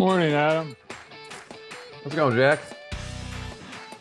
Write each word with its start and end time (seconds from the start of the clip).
Morning, 0.00 0.32
Adam. 0.32 0.74
How's 2.02 2.14
it 2.14 2.16
going, 2.16 2.34
Jack? 2.34 2.60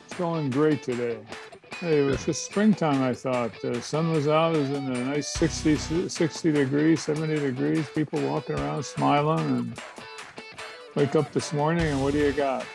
It's 0.06 0.14
going 0.14 0.50
great 0.50 0.82
today. 0.82 1.18
Hey, 1.82 2.00
it 2.00 2.06
was 2.06 2.26
just 2.26 2.46
springtime, 2.46 3.04
I 3.04 3.14
thought. 3.14 3.52
The 3.62 3.82
sun 3.82 4.14
was 4.14 4.26
out, 4.30 4.56
it 4.56 4.60
was 4.60 4.70
in 4.70 4.86
a 4.96 5.04
nice 5.04 5.28
60, 5.28 6.08
60 6.08 6.52
degrees, 6.54 7.02
70 7.04 7.40
degrees, 7.42 7.86
people 7.90 8.18
walking 8.22 8.58
around 8.58 8.86
smiling. 8.86 9.40
And 9.46 9.82
wake 10.96 11.18
up 11.18 11.34
this 11.34 11.52
morning, 11.52 11.88
and 11.88 12.02
what 12.02 12.14
do 12.14 12.20
you 12.20 12.32
got? 12.32 12.66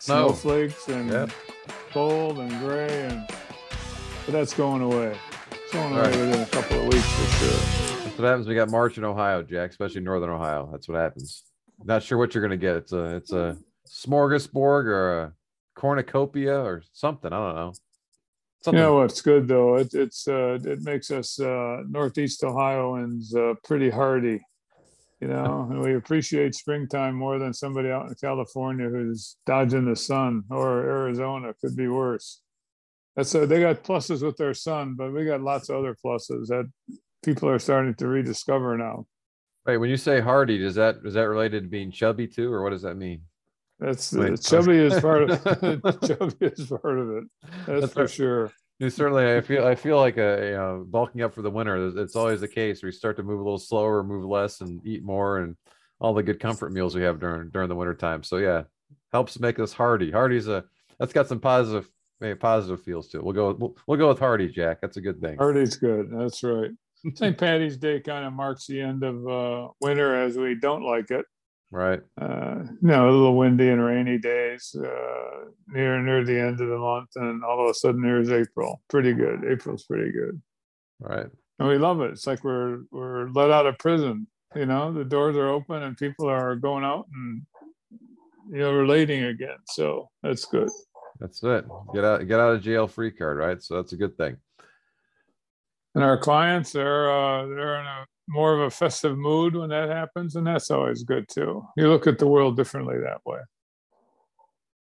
Snow. 0.00 0.32
Snowflakes 0.32 0.88
and 0.88 1.08
Yep. 1.12 1.30
cold 1.92 2.40
and 2.40 2.50
gray. 2.58 3.04
and 3.06 3.24
But 4.24 4.32
that's 4.32 4.52
going 4.52 4.82
away. 4.82 5.16
It's 5.52 5.72
going 5.72 5.92
away 5.92 6.02
Right. 6.02 6.10
within 6.10 6.42
a 6.42 6.46
couple 6.46 6.80
of 6.80 6.86
weeks 6.88 7.06
for 7.06 7.44
sure. 7.44 7.95
That's 8.16 8.22
what 8.22 8.28
happens. 8.28 8.48
We 8.48 8.54
got 8.54 8.70
March 8.70 8.96
in 8.96 9.04
Ohio, 9.04 9.42
Jack, 9.42 9.68
especially 9.68 10.00
northern 10.00 10.30
Ohio. 10.30 10.70
That's 10.72 10.88
what 10.88 10.96
happens. 10.96 11.44
Not 11.84 12.02
sure 12.02 12.16
what 12.16 12.34
you're 12.34 12.42
gonna 12.42 12.56
get. 12.56 12.76
It's 12.76 12.92
a 12.92 13.16
it's 13.16 13.32
a 13.32 13.58
smorgasbord 13.86 14.86
or 14.86 15.20
a 15.20 15.32
cornucopia 15.74 16.58
or 16.58 16.82
something. 16.94 17.30
I 17.30 17.36
don't 17.36 17.54
know. 17.54 17.66
You 17.66 17.72
Something. 18.62 18.82
know 18.82 18.94
what's 18.94 19.20
good 19.20 19.46
though? 19.46 19.76
It, 19.76 19.92
it's 19.92 20.26
uh, 20.26 20.58
it 20.64 20.80
makes 20.80 21.10
us 21.10 21.38
uh, 21.38 21.82
Northeast 21.90 22.42
Ohioans 22.42 23.36
uh, 23.36 23.52
pretty 23.62 23.90
hardy, 23.90 24.40
you 25.20 25.28
know, 25.28 25.66
and 25.70 25.82
we 25.82 25.94
appreciate 25.94 26.54
springtime 26.54 27.14
more 27.14 27.38
than 27.38 27.52
somebody 27.52 27.90
out 27.90 28.08
in 28.08 28.14
California 28.14 28.88
who's 28.88 29.36
dodging 29.44 29.84
the 29.84 29.94
sun 29.94 30.44
or 30.48 30.80
Arizona 30.80 31.52
could 31.60 31.76
be 31.76 31.86
worse. 31.86 32.40
That's 33.14 33.34
uh, 33.34 33.44
they 33.44 33.60
got 33.60 33.84
pluses 33.84 34.22
with 34.22 34.38
their 34.38 34.54
sun, 34.54 34.94
but 34.94 35.12
we 35.12 35.26
got 35.26 35.42
lots 35.42 35.68
of 35.68 35.76
other 35.76 35.94
pluses 36.02 36.46
that 36.46 36.66
people 37.26 37.48
are 37.50 37.58
starting 37.58 37.92
to 37.96 38.06
rediscover 38.08 38.78
now. 38.78 39.06
Wait, 39.66 39.76
when 39.76 39.90
you 39.90 39.96
say 39.98 40.20
hardy, 40.20 40.56
does 40.58 40.76
that 40.76 40.96
is 41.04 41.12
that 41.14 41.28
related 41.28 41.64
to 41.64 41.68
being 41.68 41.90
chubby 41.90 42.26
too, 42.26 42.50
or 42.50 42.62
what 42.62 42.70
does 42.70 42.82
that 42.82 42.94
mean? 42.94 43.20
That's 43.78 44.12
Wait, 44.14 44.32
uh, 44.32 44.36
chubby 44.36 44.78
is 44.78 44.98
part 45.00 45.28
of 45.28 45.42
chubby 46.08 46.46
is 46.46 46.66
part 46.68 46.98
of 46.98 47.10
it. 47.10 47.24
That's, 47.66 47.80
That's 47.80 47.92
for 47.92 48.00
right. 48.02 48.10
sure. 48.10 48.52
You 48.78 48.90
certainly, 48.90 49.34
I 49.34 49.40
feel, 49.40 49.66
I 49.66 49.74
feel 49.74 49.96
like 49.98 50.18
a, 50.18 50.38
you 50.50 50.52
know, 50.52 50.84
bulking 50.86 51.22
up 51.22 51.32
for 51.34 51.40
the 51.42 51.50
winter. 51.50 51.76
It's- 51.88 51.94
It's 51.96 52.14
always 52.16 52.40
the 52.42 52.48
case. 52.48 52.82
We 52.82 52.92
start 52.92 53.16
to 53.16 53.22
move 53.22 53.40
a 53.40 53.42
little 53.42 53.58
slower, 53.58 54.02
move 54.02 54.24
less, 54.26 54.60
and 54.60 54.86
eat 54.86 55.02
more, 55.02 55.38
and 55.38 55.56
all 55.98 56.12
the 56.14 56.22
good 56.22 56.38
comfort 56.40 56.72
meals 56.72 56.94
we 56.94 57.02
have 57.02 57.18
during 57.18 57.50
during 57.50 57.68
the 57.68 57.74
winter 57.74 57.94
time. 57.94 58.22
So 58.22 58.36
yeah, 58.36 58.64
helps 59.12 59.40
make 59.40 59.58
us 59.58 59.72
hardy. 59.72 60.10
Hardy's 60.10 60.46
a 60.46 60.64
that's 60.98 61.12
got 61.12 61.26
some 61.26 61.40
positive, 61.40 61.90
maybe 62.20 62.36
positive 62.38 62.82
feels 62.82 63.08
to 63.08 63.18
it. 63.18 63.24
We'll 63.24 63.34
go, 63.34 63.52
we'll, 63.58 63.76
we'll 63.86 63.98
go 63.98 64.08
with 64.08 64.18
hardy, 64.18 64.48
Jack. 64.48 64.80
That's 64.80 64.96
a 64.98 65.00
good 65.02 65.20
thing. 65.20 65.36
Hardy's 65.38 65.76
good. 65.76 66.10
That's 66.12 66.42
right. 66.42 66.70
St. 67.14 67.36
Patty's 67.38 67.76
Day 67.76 68.00
kind 68.00 68.24
of 68.26 68.32
marks 68.32 68.66
the 68.66 68.80
end 68.80 69.02
of 69.02 69.26
uh, 69.28 69.68
winter 69.80 70.14
as 70.14 70.36
we 70.36 70.54
don't 70.54 70.82
like 70.84 71.10
it. 71.10 71.24
Right. 71.72 72.00
Uh, 72.20 72.58
you 72.80 72.88
know, 72.88 73.08
a 73.08 73.10
little 73.10 73.36
windy 73.36 73.68
and 73.68 73.84
rainy 73.84 74.18
days 74.18 74.74
uh, 74.78 75.46
near 75.68 76.00
near 76.00 76.24
the 76.24 76.38
end 76.38 76.60
of 76.60 76.68
the 76.68 76.78
month, 76.78 77.10
and 77.16 77.42
all 77.44 77.64
of 77.64 77.70
a 77.70 77.74
sudden 77.74 78.02
there's 78.02 78.30
April. 78.30 78.80
Pretty 78.88 79.12
good. 79.12 79.44
April's 79.44 79.84
pretty 79.84 80.12
good, 80.12 80.40
Right. 81.00 81.26
and 81.58 81.68
we 81.68 81.76
love 81.76 82.00
it. 82.02 82.12
It's 82.12 82.26
like 82.26 82.44
we're 82.44 82.82
we're 82.92 83.28
let 83.30 83.50
out 83.50 83.66
of 83.66 83.78
prison. 83.78 84.28
You 84.54 84.66
know, 84.66 84.92
the 84.92 85.04
doors 85.04 85.36
are 85.36 85.48
open 85.48 85.82
and 85.82 85.96
people 85.96 86.28
are 86.30 86.54
going 86.54 86.84
out 86.84 87.06
and 87.12 87.42
you 88.50 88.58
know 88.60 88.72
relating 88.72 89.24
again. 89.24 89.58
So 89.66 90.08
that's 90.22 90.44
good. 90.44 90.70
That's 91.18 91.42
it. 91.42 91.64
Get 91.92 92.04
out, 92.04 92.28
get 92.28 92.38
out 92.38 92.54
of 92.54 92.62
jail 92.62 92.86
free 92.86 93.10
card. 93.10 93.38
Right. 93.38 93.60
So 93.60 93.74
that's 93.74 93.92
a 93.92 93.96
good 93.96 94.16
thing. 94.16 94.36
And 95.96 96.04
our 96.04 96.18
clients, 96.18 96.72
they're 96.72 97.10
uh, 97.10 97.46
they're 97.46 97.80
in 97.80 97.86
a 97.86 98.04
more 98.28 98.52
of 98.52 98.60
a 98.60 98.70
festive 98.70 99.16
mood 99.16 99.56
when 99.56 99.70
that 99.70 99.88
happens, 99.88 100.36
and 100.36 100.46
that's 100.46 100.70
always 100.70 101.02
good 101.04 101.26
too. 101.26 101.64
You 101.74 101.88
look 101.88 102.06
at 102.06 102.18
the 102.18 102.26
world 102.26 102.54
differently 102.54 102.96
that 102.98 103.22
way. 103.24 103.38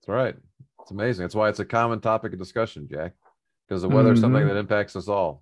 That's 0.02 0.10
right. 0.10 0.36
It's 0.82 0.92
amazing. 0.92 1.24
That's 1.24 1.36
why 1.36 1.48
it's 1.48 1.60
a 1.62 1.66
common 1.66 2.02
topic 2.02 2.34
of 2.34 2.40
discussion, 2.40 2.90
Jack, 2.92 3.14
because 3.66 3.82
the 3.82 3.88
weather 3.88 4.12
is 4.12 4.20
something 4.20 4.46
that 4.46 4.58
impacts 4.58 4.98
us 4.98 5.08
all. 5.08 5.42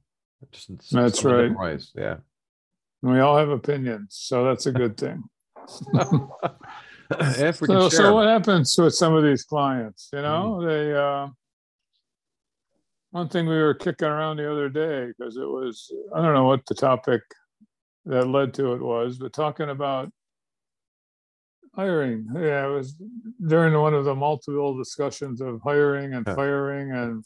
Just 0.51 0.69
That's 0.69 0.89
so 0.91 0.97
many 0.99 1.11
different 1.11 1.57
right. 1.57 1.71
Ways. 1.71 1.91
Yeah. 1.95 2.17
And 3.01 3.11
we 3.11 3.19
all 3.19 3.35
have 3.37 3.49
opinions, 3.49 4.09
so 4.11 4.43
that's 4.45 4.67
a 4.67 4.71
good 4.81 4.95
thing. 4.95 5.23
if 7.19 7.61
we 7.61 7.67
can 7.67 7.81
So, 7.81 7.89
so 7.89 8.13
what 8.13 8.27
happens 8.27 8.77
with 8.77 8.93
some 8.93 9.15
of 9.15 9.23
these 9.23 9.43
clients? 9.43 10.09
You 10.13 10.21
know, 10.21 10.59
Mm-hmm. 10.61 10.67
they. 10.67 10.93
Uh, 10.93 11.27
one 13.13 13.29
thing 13.29 13.45
we 13.45 13.55
were 13.55 13.75
kicking 13.75 14.07
around 14.07 14.37
the 14.37 14.51
other 14.51 14.69
day 14.69 15.05
because 15.05 15.37
it 15.37 15.47
was 15.47 15.93
I 16.15 16.21
don't 16.21 16.33
know 16.33 16.45
what 16.45 16.65
the 16.65 16.73
topic 16.73 17.21
that 18.05 18.27
led 18.27 18.55
to 18.55 18.73
it 18.73 18.81
was, 18.81 19.19
but 19.19 19.33
talking 19.33 19.69
about 19.69 20.11
hiring. 21.75 22.27
Yeah, 22.35 22.65
it 22.65 22.71
was 22.71 22.95
during 23.47 23.79
one 23.79 23.93
of 23.93 24.05
the 24.05 24.15
multiple 24.15 24.75
discussions 24.75 25.41
of 25.41 25.61
hiring 25.63 26.15
and 26.15 26.25
firing 26.25 26.91
and 26.91 27.23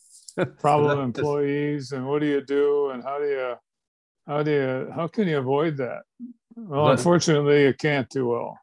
problem 0.60 1.00
employees 1.00 1.94
and 1.94 2.06
what 2.06 2.20
do 2.20 2.28
you 2.28 2.42
do 2.42 2.90
and 2.90 3.02
how 3.02 3.18
do 3.18 3.26
you 3.26 3.56
how 4.28 4.44
do 4.44 4.52
you 4.52 4.92
how 4.94 5.08
can 5.08 5.26
you 5.26 5.38
avoid 5.38 5.78
that? 5.78 6.02
Well, 6.58 6.90
unfortunately, 6.90 7.64
you 7.64 7.74
can't 7.74 8.10
do 8.10 8.28
well. 8.28 8.60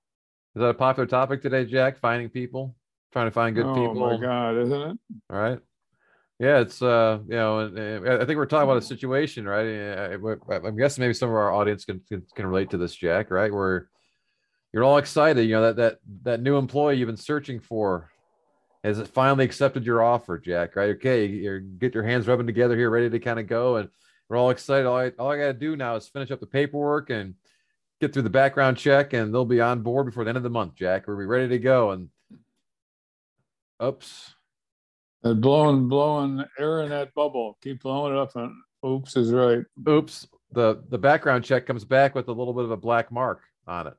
Is 0.55 0.61
that 0.61 0.69
a 0.69 0.75
popular 0.75 1.07
topic 1.07 1.41
today, 1.41 1.65
Jack? 1.65 1.99
Finding 1.99 2.29
people, 2.29 2.77
trying 3.13 3.29
to 3.29 3.31
find 3.31 3.57
good 3.57 3.65
oh 3.65 3.75
people. 3.75 4.05
Oh 4.05 4.11
my 4.11 4.17
God, 4.19 4.59
isn't 4.59 4.81
it? 4.91 4.99
All 5.31 5.39
right. 5.39 5.59
Yeah, 6.41 6.59
it's 6.59 6.83
uh, 6.83 7.21
you 7.29 7.37
know, 7.37 7.61
and, 7.61 7.79
and 7.79 8.09
I 8.09 8.25
think 8.25 8.39
we're 8.39 8.47
talking 8.47 8.69
about 8.69 8.83
a 8.83 8.87
situation, 8.87 9.47
right? 9.47 10.13
I'm 10.13 10.77
guessing 10.77 11.03
maybe 11.03 11.15
some 11.15 11.29
of 11.29 11.35
our 11.37 11.53
audience 11.53 11.85
can, 11.85 12.01
can 12.09 12.23
can 12.35 12.47
relate 12.47 12.71
to 12.71 12.77
this, 12.77 12.95
Jack, 12.95 13.31
right? 13.31 13.53
Where 13.53 13.89
you're 14.73 14.83
all 14.83 14.99
excited, 14.99 15.43
you 15.43 15.55
know, 15.55 15.63
that 15.63 15.77
that 15.77 15.99
that 16.25 16.43
new 16.43 16.57
employee 16.57 16.97
you've 16.97 17.07
been 17.07 17.17
searching 17.17 17.61
for 17.61 18.11
has 18.83 19.01
finally 19.09 19.45
accepted 19.45 19.87
your 19.87 20.03
offer, 20.03 20.37
Jack, 20.39 20.75
right? 20.75 20.91
Okay, 20.97 21.27
you 21.27 21.61
get 21.79 21.95
your 21.95 22.03
hands 22.03 22.27
rubbing 22.27 22.47
together 22.47 22.77
here, 22.77 22.91
ready 22.91 23.09
to 23.09 23.21
kind 23.21 23.39
of 23.39 23.47
go, 23.47 23.77
and 23.77 23.89
we're 24.29 24.37
all 24.37 24.51
excited. 24.51 24.87
All 24.87 24.99
I, 24.99 25.13
all 25.19 25.31
I 25.31 25.39
got 25.39 25.47
to 25.47 25.53
do 25.53 25.77
now 25.77 25.95
is 25.95 26.09
finish 26.09 26.33
up 26.33 26.41
the 26.41 26.47
paperwork 26.47 27.11
and 27.11 27.35
get 28.01 28.13
through 28.13 28.23
the 28.23 28.31
background 28.31 28.77
check, 28.77 29.13
and 29.13 29.33
they'll 29.33 29.45
be 29.45 29.61
on 29.61 29.83
board 29.83 30.07
before 30.07 30.25
the 30.25 30.31
end 30.31 30.37
of 30.37 30.43
the 30.43 30.51
month, 30.51 30.75
Jack. 30.75 31.07
We'll 31.07 31.17
be 31.17 31.25
ready 31.25 31.49
to 31.49 31.59
go. 31.59 31.93
And 31.93 32.09
oops, 33.83 34.35
Uh, 35.25 35.33
blowing 35.33 35.89
blowing 35.89 36.45
air 36.59 36.83
in 36.83 36.91
that 36.91 37.15
bubble. 37.15 37.57
Keep 37.63 37.83
blowing 37.83 38.13
it 38.13 38.19
up, 38.19 38.37
and 38.37 38.53
oops 38.85 39.17
is 39.17 39.33
right. 39.33 39.65
oops, 39.89 40.29
the 40.53 40.83
the 40.91 40.99
background 40.99 41.45
check 41.45 41.67
comes 41.67 41.85
back 41.85 42.15
with 42.15 42.29
a 42.29 42.33
little 42.33 42.53
bit 42.53 42.65
of 42.65 42.71
a 42.71 42.77
black 42.77 43.11
mark 43.11 43.41
on 43.67 43.87
it. 43.87 43.95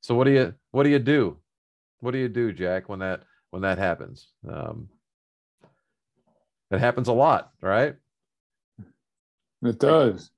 So 0.00 0.14
what 0.14 0.24
do 0.24 0.30
you 0.30 0.54
what 0.70 0.84
do 0.84 0.90
you 0.90 0.98
do? 0.98 1.36
What 2.00 2.12
do 2.12 2.18
you 2.18 2.28
do, 2.28 2.52
Jack, 2.52 2.88
when 2.88 3.00
that 3.00 3.22
when 3.50 3.62
that 3.62 3.78
happens? 3.78 4.28
Um, 4.48 4.88
it 6.70 6.80
happens 6.80 7.08
a 7.08 7.12
lot, 7.12 7.52
right? 7.60 7.94
It 9.62 9.78
does. 9.78 10.30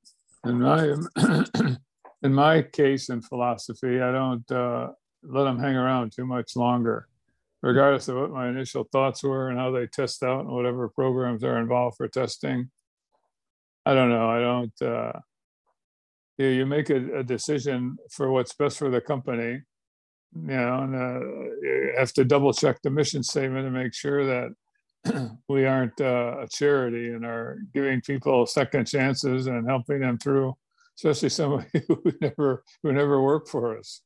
In 0.44 0.60
my 0.60 0.94
in 2.22 2.34
my 2.34 2.62
case 2.62 3.08
in 3.08 3.20
philosophy, 3.20 4.00
I 4.00 4.12
don't 4.12 4.50
uh, 4.50 4.88
let 5.22 5.44
them 5.44 5.58
hang 5.58 5.76
around 5.76 6.12
too 6.12 6.26
much 6.26 6.56
longer, 6.56 7.08
regardless 7.62 8.08
of 8.08 8.16
what 8.16 8.30
my 8.30 8.48
initial 8.48 8.84
thoughts 8.84 9.22
were 9.22 9.48
and 9.48 9.58
how 9.58 9.70
they 9.70 9.86
test 9.86 10.22
out 10.22 10.40
and 10.40 10.50
whatever 10.50 10.88
programs 10.88 11.44
are 11.44 11.58
involved 11.58 11.96
for 11.96 12.08
testing. 12.08 12.70
I 13.84 13.94
don't 13.94 14.10
know. 14.10 14.28
I 14.28 14.40
don't. 14.40 14.82
Uh, 14.82 15.18
you, 16.38 16.46
you 16.46 16.66
make 16.66 16.90
a, 16.90 17.18
a 17.18 17.22
decision 17.22 17.96
for 18.10 18.30
what's 18.30 18.54
best 18.54 18.78
for 18.78 18.90
the 18.90 19.00
company, 19.00 19.62
you 20.34 20.46
know, 20.46 20.78
and 20.82 20.94
uh, 20.94 21.20
you 21.62 21.94
have 21.98 22.12
to 22.14 22.24
double 22.24 22.52
check 22.52 22.80
the 22.82 22.90
mission 22.90 23.22
statement 23.22 23.66
to 23.66 23.70
make 23.70 23.94
sure 23.94 24.26
that 24.26 25.30
we 25.48 25.66
aren't 25.66 26.00
uh, 26.00 26.36
a 26.40 26.48
charity 26.48 27.08
and 27.08 27.24
are 27.24 27.58
giving 27.74 28.00
people 28.00 28.46
second 28.46 28.86
chances 28.86 29.46
and 29.46 29.68
helping 29.68 30.00
them 30.00 30.18
through, 30.18 30.54
especially 30.96 31.28
somebody 31.28 31.68
who 31.88 32.02
never 32.20 32.62
who 32.82 32.92
never 32.92 33.20
worked 33.20 33.48
for 33.48 33.78
us. 33.78 34.02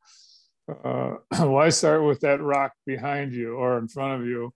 Uh, 0.68 1.16
why 1.44 1.68
start 1.68 2.04
with 2.04 2.20
that 2.20 2.40
rock 2.40 2.72
behind 2.86 3.32
you 3.32 3.54
or 3.54 3.78
in 3.78 3.88
front 3.88 4.20
of 4.20 4.26
you 4.26 4.52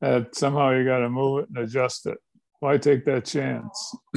that 0.00 0.34
somehow 0.34 0.70
you 0.70 0.84
got 0.84 0.98
to 0.98 1.08
move 1.08 1.44
it 1.44 1.48
and 1.48 1.58
adjust 1.58 2.06
it? 2.06 2.18
Why 2.60 2.78
take 2.78 3.04
that 3.04 3.24
chance? 3.24 3.94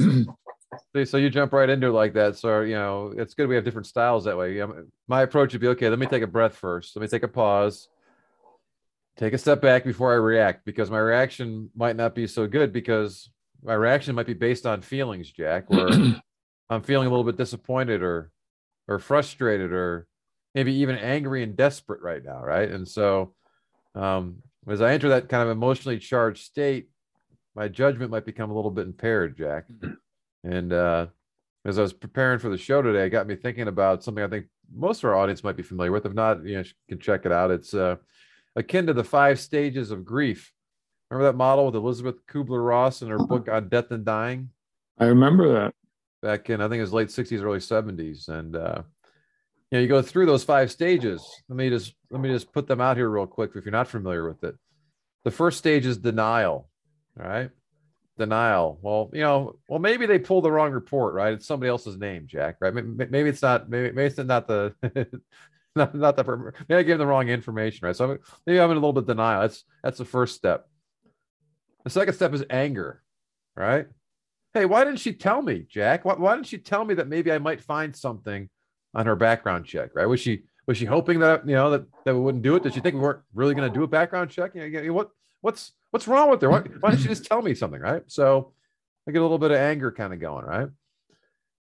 See, 0.94 1.04
so 1.04 1.16
you 1.16 1.30
jump 1.30 1.52
right 1.52 1.68
into 1.68 1.88
it 1.88 1.92
like 1.92 2.14
that. 2.14 2.36
So 2.36 2.60
you 2.60 2.74
know 2.74 3.12
it's 3.16 3.34
good 3.34 3.48
we 3.48 3.54
have 3.56 3.64
different 3.64 3.86
styles 3.86 4.24
that 4.24 4.38
way. 4.38 4.54
You 4.54 4.66
know, 4.66 4.84
my 5.08 5.22
approach 5.22 5.52
would 5.52 5.60
be 5.60 5.68
okay. 5.68 5.88
Let 5.88 5.98
me 5.98 6.06
take 6.06 6.22
a 6.22 6.28
breath 6.28 6.56
first. 6.56 6.94
Let 6.96 7.02
me 7.02 7.08
take 7.08 7.22
a 7.22 7.28
pause. 7.28 7.88
Take 9.16 9.34
a 9.34 9.38
step 9.38 9.60
back 9.60 9.84
before 9.84 10.12
I 10.12 10.16
react 10.16 10.64
because 10.64 10.90
my 10.90 10.98
reaction 10.98 11.70
might 11.74 11.96
not 11.96 12.14
be 12.14 12.26
so 12.26 12.46
good 12.46 12.72
because 12.72 13.30
my 13.62 13.74
reaction 13.74 14.14
might 14.14 14.26
be 14.26 14.34
based 14.34 14.64
on 14.64 14.80
feelings, 14.80 15.30
Jack. 15.30 15.68
Where 15.68 15.88
I'm 16.70 16.82
feeling 16.82 17.08
a 17.08 17.10
little 17.10 17.24
bit 17.24 17.36
disappointed 17.36 18.02
or 18.02 18.30
or 18.88 18.98
frustrated 18.98 19.72
or 19.72 20.06
maybe 20.54 20.74
even 20.74 20.96
angry 20.96 21.42
and 21.42 21.56
desperate 21.56 22.02
right 22.02 22.24
now, 22.24 22.42
right? 22.42 22.70
And 22.70 22.86
so 22.86 23.34
um, 23.94 24.42
as 24.68 24.80
I 24.80 24.92
enter 24.92 25.10
that 25.10 25.28
kind 25.28 25.42
of 25.42 25.50
emotionally 25.50 25.98
charged 25.98 26.44
state, 26.44 26.88
my 27.54 27.68
judgment 27.68 28.10
might 28.10 28.24
become 28.24 28.50
a 28.50 28.54
little 28.54 28.70
bit 28.70 28.86
impaired, 28.86 29.36
Jack. 29.36 29.64
And 30.44 30.72
uh, 30.72 31.06
as 31.64 31.78
I 31.78 31.82
was 31.82 31.92
preparing 31.92 32.38
for 32.38 32.48
the 32.48 32.58
show 32.58 32.80
today, 32.80 33.06
it 33.06 33.10
got 33.10 33.26
me 33.26 33.36
thinking 33.36 33.68
about 33.68 34.02
something 34.02 34.24
I 34.24 34.28
think 34.28 34.46
most 34.72 35.02
of 35.02 35.10
our 35.10 35.16
audience 35.16 35.44
might 35.44 35.56
be 35.56 35.62
familiar 35.62 35.92
with. 35.92 36.06
If 36.06 36.14
not, 36.14 36.44
you 36.44 36.54
know, 36.54 36.60
you 36.60 36.72
can 36.88 36.98
check 36.98 37.26
it 37.26 37.32
out. 37.32 37.50
It's 37.50 37.74
uh, 37.74 37.96
akin 38.56 38.86
to 38.86 38.92
the 38.92 39.04
five 39.04 39.38
stages 39.40 39.90
of 39.90 40.04
grief. 40.04 40.52
Remember 41.10 41.30
that 41.30 41.36
model 41.36 41.66
with 41.66 41.74
Elisabeth 41.74 42.24
Kubler 42.26 42.64
Ross 42.64 43.02
in 43.02 43.08
her 43.08 43.18
book 43.18 43.48
on 43.48 43.68
death 43.68 43.90
and 43.90 44.04
dying? 44.04 44.50
I 44.98 45.06
remember 45.06 45.52
that. 45.52 45.74
Back 46.22 46.50
in, 46.50 46.60
I 46.60 46.68
think 46.68 46.78
it 46.78 46.82
was 46.82 46.92
late 46.92 47.08
60s, 47.08 47.42
early 47.42 47.58
70s. 47.58 48.28
And 48.28 48.54
uh, 48.54 48.82
you 49.70 49.78
know, 49.78 49.82
you 49.82 49.88
go 49.88 50.02
through 50.02 50.26
those 50.26 50.44
five 50.44 50.70
stages. 50.70 51.24
Let 51.48 51.56
me 51.56 51.70
just 51.70 51.94
let 52.10 52.20
me 52.20 52.28
just 52.28 52.52
put 52.52 52.66
them 52.66 52.80
out 52.80 52.96
here 52.96 53.08
real 53.08 53.26
quick 53.26 53.52
if 53.54 53.64
you're 53.64 53.72
not 53.72 53.88
familiar 53.88 54.28
with 54.28 54.42
it. 54.42 54.56
The 55.24 55.30
first 55.30 55.58
stage 55.58 55.86
is 55.86 55.98
denial. 55.98 56.68
All 57.18 57.28
right. 57.28 57.50
Denial. 58.18 58.78
Well, 58.82 59.10
you 59.12 59.20
know, 59.20 59.56
well, 59.68 59.78
maybe 59.78 60.06
they 60.06 60.18
pulled 60.18 60.44
the 60.44 60.52
wrong 60.52 60.72
report, 60.72 61.14
right? 61.14 61.34
It's 61.34 61.46
somebody 61.46 61.70
else's 61.70 61.98
name, 61.98 62.26
Jack, 62.26 62.56
right? 62.60 62.74
Maybe 62.74 63.28
it's 63.28 63.42
not, 63.42 63.68
maybe, 63.68 63.92
maybe 63.92 64.06
it's 64.06 64.18
not 64.18 64.46
the, 64.46 64.74
not, 65.76 65.94
not 65.94 66.16
the, 66.16 66.52
maybe 66.68 66.78
I 66.78 66.82
gave 66.82 66.98
them 66.98 66.98
the 66.98 67.06
wrong 67.06 67.28
information, 67.28 67.86
right? 67.86 67.96
So 67.96 68.18
maybe 68.46 68.60
I'm 68.60 68.70
in 68.70 68.76
a 68.76 68.80
little 68.80 68.92
bit 68.92 69.06
denial. 69.06 69.42
That's, 69.42 69.64
that's 69.82 69.98
the 69.98 70.04
first 70.04 70.36
step. 70.36 70.68
The 71.84 71.90
second 71.90 72.14
step 72.14 72.34
is 72.34 72.44
anger, 72.50 73.02
right? 73.56 73.86
Hey, 74.52 74.66
why 74.66 74.84
didn't 74.84 75.00
she 75.00 75.12
tell 75.14 75.40
me, 75.40 75.64
Jack? 75.68 76.04
Why, 76.04 76.14
why 76.14 76.34
didn't 76.34 76.48
she 76.48 76.58
tell 76.58 76.84
me 76.84 76.94
that 76.94 77.08
maybe 77.08 77.32
I 77.32 77.38
might 77.38 77.60
find 77.60 77.94
something 77.94 78.50
on 78.94 79.06
her 79.06 79.16
background 79.16 79.64
check, 79.64 79.90
right? 79.94 80.06
Was 80.06 80.20
she, 80.20 80.42
was 80.66 80.76
she 80.76 80.84
hoping 80.84 81.20
that, 81.20 81.46
you 81.48 81.54
know, 81.54 81.70
that, 81.70 81.84
that 82.04 82.14
we 82.14 82.20
wouldn't 82.20 82.42
do 82.42 82.56
it? 82.56 82.62
Did 82.62 82.74
she 82.74 82.80
think 82.80 82.94
we 82.94 83.00
weren't 83.00 83.22
really 83.34 83.54
going 83.54 83.70
to 83.70 83.74
do 83.74 83.84
a 83.84 83.88
background 83.88 84.30
check? 84.30 84.54
You 84.54 84.68
know, 84.68 84.92
what, 84.92 85.10
what's, 85.40 85.72
what's 85.90 86.08
wrong 86.08 86.30
with 86.30 86.42
her? 86.42 86.50
Why, 86.50 86.62
why 86.80 86.90
don't 86.90 87.00
you 87.00 87.08
just 87.08 87.24
tell 87.24 87.42
me 87.42 87.54
something, 87.54 87.80
right? 87.80 88.02
So 88.06 88.52
I 89.06 89.12
get 89.12 89.20
a 89.20 89.22
little 89.22 89.38
bit 89.38 89.50
of 89.50 89.56
anger 89.56 89.90
kind 89.90 90.12
of 90.12 90.20
going, 90.20 90.44
right? 90.44 90.68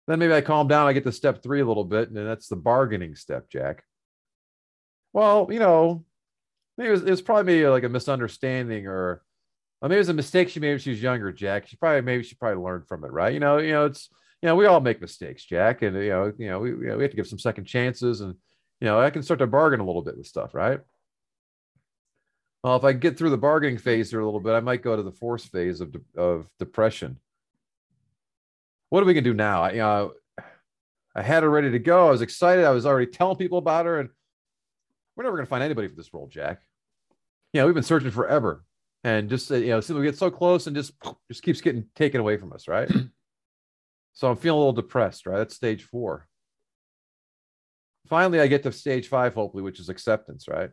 Then 0.08 0.20
maybe 0.20 0.34
I 0.34 0.42
calm 0.42 0.68
down. 0.68 0.88
I 0.88 0.94
get 0.94 1.04
to 1.06 1.12
step 1.12 1.42
three 1.42 1.62
a 1.62 1.66
little 1.66 1.84
bit, 1.84 2.10
and 2.10 2.28
that's 2.28 2.48
the 2.48 2.56
bargaining 2.56 3.16
step, 3.16 3.50
Jack. 3.50 3.84
Well, 5.14 5.48
you 5.50 5.60
know, 5.60 6.06
it 6.78 6.90
was, 6.90 7.02
it 7.02 7.10
was 7.10 7.22
probably 7.22 7.44
maybe 7.44 7.68
like 7.68 7.84
a 7.84 7.90
misunderstanding 7.90 8.86
or, 8.86 9.24
or 9.82 9.90
maybe 9.90 9.96
it 9.96 10.00
was 10.00 10.10
a 10.10 10.14
mistake 10.14 10.50
she 10.50 10.60
made 10.60 10.72
when 10.72 10.80
she 10.80 10.92
was 10.92 11.02
younger, 11.02 11.32
Jack. 11.32 11.68
She 11.68 11.78
probably 11.78 12.02
maybe 12.02 12.24
she 12.24 12.36
probably 12.36 12.64
learned 12.64 12.88
from 12.88 13.04
it, 13.04 13.12
right? 13.12 13.34
You 13.34 13.40
know, 13.40 13.58
you 13.58 13.72
know, 13.72 13.86
it's 13.86 14.10
you 14.42 14.48
know, 14.48 14.56
we 14.56 14.66
all 14.66 14.80
make 14.80 15.02
mistakes, 15.02 15.46
Jack, 15.46 15.82
and 15.82 15.96
you 15.96 16.10
know, 16.10 16.34
you 16.38 16.48
know, 16.48 16.60
we, 16.60 16.70
you 16.70 16.88
know, 16.88 16.98
we 16.98 17.04
have 17.04 17.12
to 17.12 17.18
give 17.18 17.28
some 17.28 17.40
second 17.40 17.66
chances, 17.66 18.22
and 18.22 18.36
you 18.80 18.86
know, 18.86 19.00
I 19.00 19.10
can 19.10 19.24
start 19.24 19.40
to 19.40 19.48
bargain 19.48 19.80
a 19.80 19.86
little 19.86 20.04
bit 20.04 20.18
with 20.18 20.28
stuff, 20.28 20.54
right? 20.54 20.80
Well, 22.64 22.76
if 22.76 22.84
I 22.84 22.94
get 22.94 23.18
through 23.18 23.30
the 23.30 23.38
bargaining 23.38 23.78
phase 23.78 24.10
here 24.10 24.20
a 24.20 24.26
little 24.26 24.40
bit, 24.40 24.54
I 24.54 24.60
might 24.60 24.82
go 24.82 24.96
to 24.96 25.04
the 25.04 25.12
fourth 25.12 25.46
phase 25.46 25.82
of, 25.82 25.92
de- 25.92 26.20
of 26.20 26.48
depression. 26.58 27.20
What 28.90 29.04
are 29.04 29.06
we 29.06 29.14
gonna 29.14 29.24
do 29.24 29.34
now? 29.34 29.64
I, 29.64 29.72
you 29.72 29.78
know, 29.78 30.14
I 31.16 31.22
had 31.22 31.44
her 31.44 31.50
ready 31.50 31.72
to 31.72 31.80
go. 31.80 32.08
I 32.08 32.12
was 32.12 32.22
excited. 32.22 32.66
I 32.66 32.72
was 32.72 32.86
already 32.86 33.08
telling 33.08 33.38
people 33.38 33.58
about 33.58 33.86
her, 33.86 34.00
and 34.00 34.10
we're 35.16 35.24
never 35.24 35.38
gonna 35.38 35.48
find 35.48 35.64
anybody 35.64 35.88
for 35.88 35.96
this 35.96 36.14
role, 36.14 36.28
Jack. 36.28 36.62
You 37.54 37.62
know, 37.62 37.68
we've 37.68 37.76
been 37.76 37.84
searching 37.84 38.12
forever, 38.12 38.66
and 39.04 39.30
just 39.30 39.50
you 39.50 39.68
know, 39.68 39.82
we 39.90 40.04
get 40.04 40.18
so 40.18 40.30
close 40.30 40.68
and 40.68 40.76
just 40.76 40.94
just 41.30 41.42
keeps 41.42 41.62
getting 41.62 41.86
taken 41.96 42.20
away 42.20 42.38
from 42.38 42.52
us, 42.52 42.68
right? 42.68 42.92
So 44.16 44.30
I'm 44.30 44.38
feeling 44.38 44.56
a 44.56 44.60
little 44.60 44.74
depressed, 44.74 45.28
right? 45.28 45.38
That's 45.38 45.56
stage 45.56 45.84
four. 45.84 46.28
Finally, 48.08 48.40
I 48.40 48.48
get 48.48 48.64
to 48.64 48.72
stage 48.72 49.08
five, 49.08 49.36
hopefully, 49.36 49.64
which 49.64 49.80
is 49.80 49.90
acceptance, 49.90 50.48
right? 50.48 50.72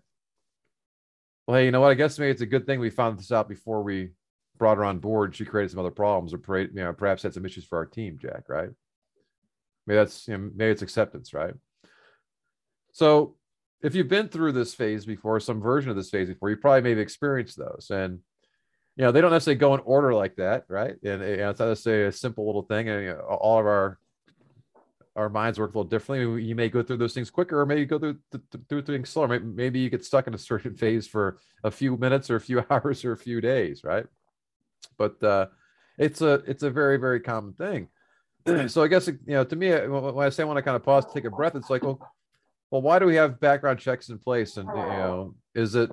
well, 1.47 1.59
hey, 1.59 1.65
you 1.65 1.71
know 1.71 1.81
what? 1.81 1.91
I 1.91 1.95
guess 1.95 2.19
maybe 2.19 2.31
it's 2.31 2.41
a 2.41 2.47
good 2.47 2.67
thing 2.67 2.79
we 2.79 2.91
found 2.91 3.19
this 3.19 3.33
out 3.33 3.49
before 3.49 3.83
we 3.83 4.11
brought 4.59 4.77
her 4.77 4.85
on 4.85 4.99
board. 4.99 5.35
She 5.35 5.45
created 5.45 5.71
some 5.71 5.81
other 5.81 5.91
problems, 5.91 6.33
or 6.33 6.59
you 6.59 6.69
know, 6.73 6.93
perhaps 6.93 7.23
had 7.23 7.35
some 7.35 7.45
issues 7.45 7.65
for 7.65 7.79
our 7.79 7.87
team, 7.87 8.19
Jack. 8.21 8.45
Right? 8.49 8.71
Maybe 9.87 9.97
that's 9.97 10.29
you 10.29 10.39
know, 10.39 10.51
maybe 10.55 10.71
it's 10.71 10.83
acceptance, 10.83 11.35
right? 11.35 11.55
So, 12.93 13.37
if 13.83 13.95
you've 13.95 14.09
been 14.09 14.29
through 14.29 14.53
this 14.53 14.75
phase 14.75 15.05
before, 15.05 15.41
some 15.41 15.61
version 15.61 15.91
of 15.91 15.97
this 15.97 16.11
phase 16.11 16.29
before, 16.29 16.51
you 16.51 16.57
probably 16.57 16.83
maybe 16.83 17.01
experienced 17.01 17.59
those, 17.59 17.89
and 17.91 18.21
you 18.97 19.05
know 19.05 19.13
they 19.13 19.21
don't 19.21 19.31
necessarily 19.31 19.59
go 19.59 19.75
in 19.75 19.81
order 19.81 20.15
like 20.15 20.37
that, 20.37 20.65
right? 20.69 20.97
And 21.03 21.21
know, 21.21 21.51
it's 21.51 21.61
not 21.61 21.87
a 21.87 22.13
simple 22.13 22.47
little 22.47 22.63
thing. 22.63 22.89
And 22.89 23.03
you 23.03 23.09
know, 23.13 23.21
all 23.21 23.59
of 23.59 23.67
our 23.67 23.99
our 25.17 25.29
minds 25.29 25.59
work 25.59 25.75
a 25.75 25.79
little 25.79 25.89
differently. 25.89 26.43
You 26.43 26.55
may 26.55 26.69
go 26.69 26.83
through 26.83 26.99
those 26.99 27.15
things 27.15 27.31
quicker, 27.31 27.61
or 27.61 27.67
maybe 27.67 27.85
go 27.85 27.99
through 27.99 28.19
through 28.69 28.83
things 28.83 29.11
slower. 29.11 29.41
Maybe 29.41 29.81
you 29.81 29.91
get 29.91 30.05
stuck 30.05 30.27
in 30.27 30.35
a 30.35 30.39
certain 30.39 30.75
phase 30.77 31.07
for 31.07 31.39
a 31.65 31.71
few 31.71 31.97
minutes, 31.97 32.31
or 32.31 32.37
a 32.37 32.41
few 32.41 32.65
hours, 32.71 33.05
or 33.05 33.13
a 33.13 33.19
few 33.19 33.41
days, 33.41 33.83
right? 33.85 34.07
But 34.99 35.23
uh, 35.23 35.47
it's 35.99 36.21
a 36.21 36.35
it's 36.47 36.63
a 36.63 36.71
very 36.71 36.99
very 36.99 37.21
common 37.21 37.55
thing. 37.55 37.89
so 38.69 38.83
I 38.83 38.89
guess 38.89 39.07
you 39.07 39.19
know 39.27 39.45
to 39.45 39.57
me 39.57 39.71
when 39.71 40.27
I 40.27 40.31
say 40.31 40.43
I 40.43 40.47
want 40.47 40.59
to 40.59 40.63
kind 40.63 40.77
of 40.77 40.83
pause, 40.83 41.07
take 41.13 41.25
a 41.25 41.31
breath, 41.31 41.55
it's 41.55 41.71
like 41.71 41.83
well, 41.83 41.99
well, 42.71 42.83
why 42.83 42.99
do 42.99 43.07
we 43.07 43.15
have 43.17 43.41
background 43.41 43.79
checks 43.79 44.09
in 44.09 44.19
place, 44.19 44.57
and 44.57 44.69
you 44.69 44.75
know, 44.75 45.35
is 45.55 45.75
it 45.75 45.91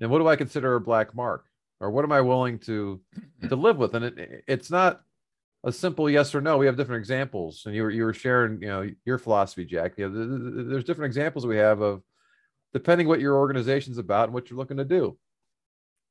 and 0.00 0.10
what 0.10 0.18
do 0.18 0.28
I 0.28 0.36
consider 0.36 0.74
a 0.76 0.80
black 0.80 1.14
mark, 1.14 1.44
or 1.80 1.90
what 1.90 2.04
am 2.04 2.12
I 2.12 2.20
willing 2.20 2.58
to 2.60 3.00
to 3.48 3.56
live 3.56 3.78
with? 3.78 3.94
And 3.94 4.04
it, 4.06 4.44
it's 4.46 4.70
not 4.70 5.00
a 5.64 5.72
simple 5.72 6.08
yes 6.08 6.34
or 6.34 6.40
no. 6.40 6.58
We 6.58 6.66
have 6.66 6.76
different 6.76 7.00
examples, 7.00 7.64
and 7.66 7.74
you 7.74 7.82
were 7.82 7.90
you 7.90 8.04
were 8.04 8.14
sharing, 8.14 8.62
you 8.62 8.68
know, 8.68 8.88
your 9.04 9.18
philosophy, 9.18 9.64
Jack. 9.64 9.94
You 9.96 10.08
know, 10.08 10.68
there's 10.68 10.84
different 10.84 11.06
examples 11.06 11.46
we 11.46 11.56
have 11.56 11.80
of 11.80 12.02
depending 12.72 13.08
what 13.08 13.20
your 13.20 13.36
organization's 13.36 13.98
about 13.98 14.24
and 14.24 14.34
what 14.34 14.48
you're 14.48 14.58
looking 14.58 14.76
to 14.76 14.84
do. 14.84 15.18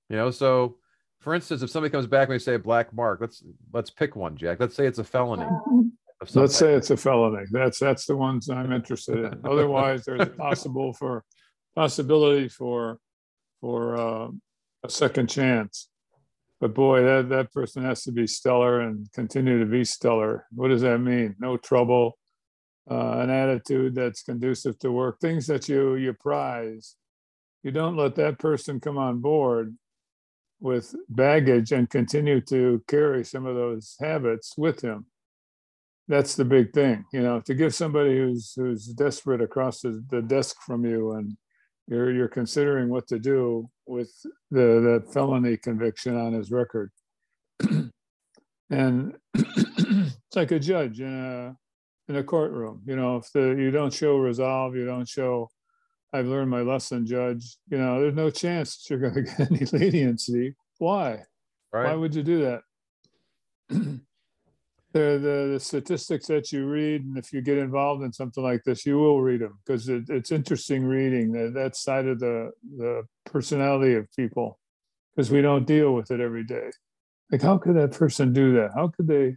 You 0.09 0.17
know, 0.17 0.31
so 0.31 0.77
for 1.19 1.35
instance, 1.35 1.61
if 1.61 1.69
somebody 1.69 1.91
comes 1.91 2.07
back 2.07 2.27
and 2.27 2.35
they 2.35 2.39
say 2.39 2.55
a 2.55 2.59
black 2.59 2.93
mark, 2.93 3.21
let's 3.21 3.43
let's 3.73 3.89
pick 3.89 4.15
one, 4.15 4.37
Jack. 4.37 4.59
Let's 4.59 4.75
say 4.75 4.85
it's 4.85 4.99
a 4.99 5.03
felony. 5.03 5.47
Let's 6.33 6.55
say 6.55 6.73
it's 6.73 6.89
a 6.89 6.97
felony. 6.97 7.45
That's 7.51 7.79
that's 7.79 8.05
the 8.05 8.15
ones 8.15 8.49
I'm 8.49 8.71
interested 8.71 9.19
in. 9.19 9.41
Otherwise, 9.43 10.05
there's 10.05 10.21
a 10.21 10.25
possible 10.25 10.93
for 10.93 11.23
possibility 11.75 12.47
for 12.47 12.99
for 13.61 13.97
uh, 13.97 14.27
a 14.83 14.89
second 14.89 15.27
chance. 15.27 15.89
But 16.59 16.73
boy, 16.73 17.03
that, 17.03 17.29
that 17.29 17.53
person 17.53 17.83
has 17.85 18.03
to 18.03 18.11
be 18.11 18.27
stellar 18.27 18.81
and 18.81 19.09
continue 19.13 19.59
to 19.59 19.65
be 19.65 19.85
stellar. 19.85 20.45
What 20.51 20.67
does 20.69 20.81
that 20.81 20.99
mean? 20.99 21.35
No 21.39 21.55
trouble, 21.55 22.17
uh, 22.89 23.19
an 23.19 23.29
attitude 23.29 23.95
that's 23.95 24.23
conducive 24.23 24.77
to 24.79 24.91
work, 24.91 25.19
things 25.19 25.47
that 25.47 25.69
you 25.69 25.95
you 25.95 26.13
prize. 26.13 26.95
You 27.63 27.71
don't 27.71 27.97
let 27.97 28.15
that 28.15 28.39
person 28.39 28.79
come 28.79 28.97
on 28.97 29.19
board 29.19 29.75
with 30.59 30.95
baggage 31.07 31.71
and 31.71 31.89
continue 31.89 32.41
to 32.41 32.83
carry 32.87 33.23
some 33.23 33.45
of 33.45 33.55
those 33.55 33.95
habits 33.99 34.57
with 34.57 34.81
him. 34.81 35.05
That's 36.09 36.35
the 36.35 36.45
big 36.45 36.73
thing, 36.73 37.05
you 37.13 37.21
know, 37.21 37.39
to 37.41 37.53
give 37.53 37.73
somebody 37.73 38.17
who's 38.17 38.53
who's 38.55 38.87
desperate 38.87 39.41
across 39.41 39.81
the, 39.81 40.03
the 40.09 40.21
desk 40.21 40.57
from 40.65 40.83
you 40.85 41.13
and 41.13 41.37
you're 41.89 42.11
you're 42.11 42.27
considering 42.27 42.89
what 42.89 43.07
to 43.07 43.19
do 43.19 43.69
with 43.87 44.11
the 44.51 45.01
the 45.01 45.11
felony 45.11 45.57
conviction 45.57 46.15
on 46.15 46.33
his 46.33 46.51
record. 46.51 46.91
and 48.69 49.15
it's 49.33 50.35
like 50.35 50.51
a 50.51 50.59
judge 50.59 51.01
in 51.01 51.13
a 51.13 51.55
in 52.11 52.15
a 52.15 52.23
courtroom. 52.23 52.81
You 52.85 52.95
know, 52.95 53.17
if 53.17 53.31
the 53.33 53.55
you 53.57 53.71
don't 53.71 53.93
show 53.93 54.17
resolve, 54.17 54.75
you 54.75 54.85
don't 54.85 55.07
show 55.07 55.49
I've 56.13 56.27
learned 56.27 56.49
my 56.51 56.61
lesson, 56.61 57.05
judge. 57.05 57.57
You 57.69 57.79
know, 57.79 57.99
there's 57.99 58.15
no 58.15 58.29
chance 58.29 58.85
you're 58.89 58.99
going 58.99 59.13
to 59.13 59.21
get 59.23 59.51
any 59.51 59.65
leniency. 59.65 60.55
Why? 60.77 61.23
Right. 61.73 61.85
Why 61.85 61.95
would 61.95 62.15
you 62.15 62.23
do 62.23 62.39
that? 62.41 62.61
the, 64.91 65.19
the, 65.21 65.49
the 65.53 65.59
statistics 65.59 66.27
that 66.27 66.51
you 66.51 66.65
read, 66.65 67.03
and 67.03 67.17
if 67.17 67.31
you 67.31 67.41
get 67.41 67.57
involved 67.57 68.03
in 68.03 68.11
something 68.11 68.43
like 68.43 68.63
this, 68.63 68.85
you 68.85 68.97
will 68.97 69.21
read 69.21 69.41
them 69.41 69.59
because 69.65 69.87
it, 69.87 70.09
it's 70.09 70.31
interesting 70.31 70.83
reading 70.83 71.31
that, 71.33 71.53
that 71.53 71.75
side 71.75 72.07
of 72.07 72.19
the, 72.19 72.51
the 72.77 73.03
personality 73.25 73.93
of 73.93 74.07
people 74.15 74.59
because 75.15 75.29
we 75.29 75.41
don't 75.41 75.67
deal 75.67 75.93
with 75.93 76.11
it 76.11 76.19
every 76.19 76.43
day. 76.43 76.69
Like, 77.31 77.41
how 77.41 77.57
could 77.57 77.75
that 77.75 77.91
person 77.91 78.33
do 78.33 78.53
that? 78.55 78.71
How 78.73 78.87
could 78.87 79.07
they? 79.07 79.35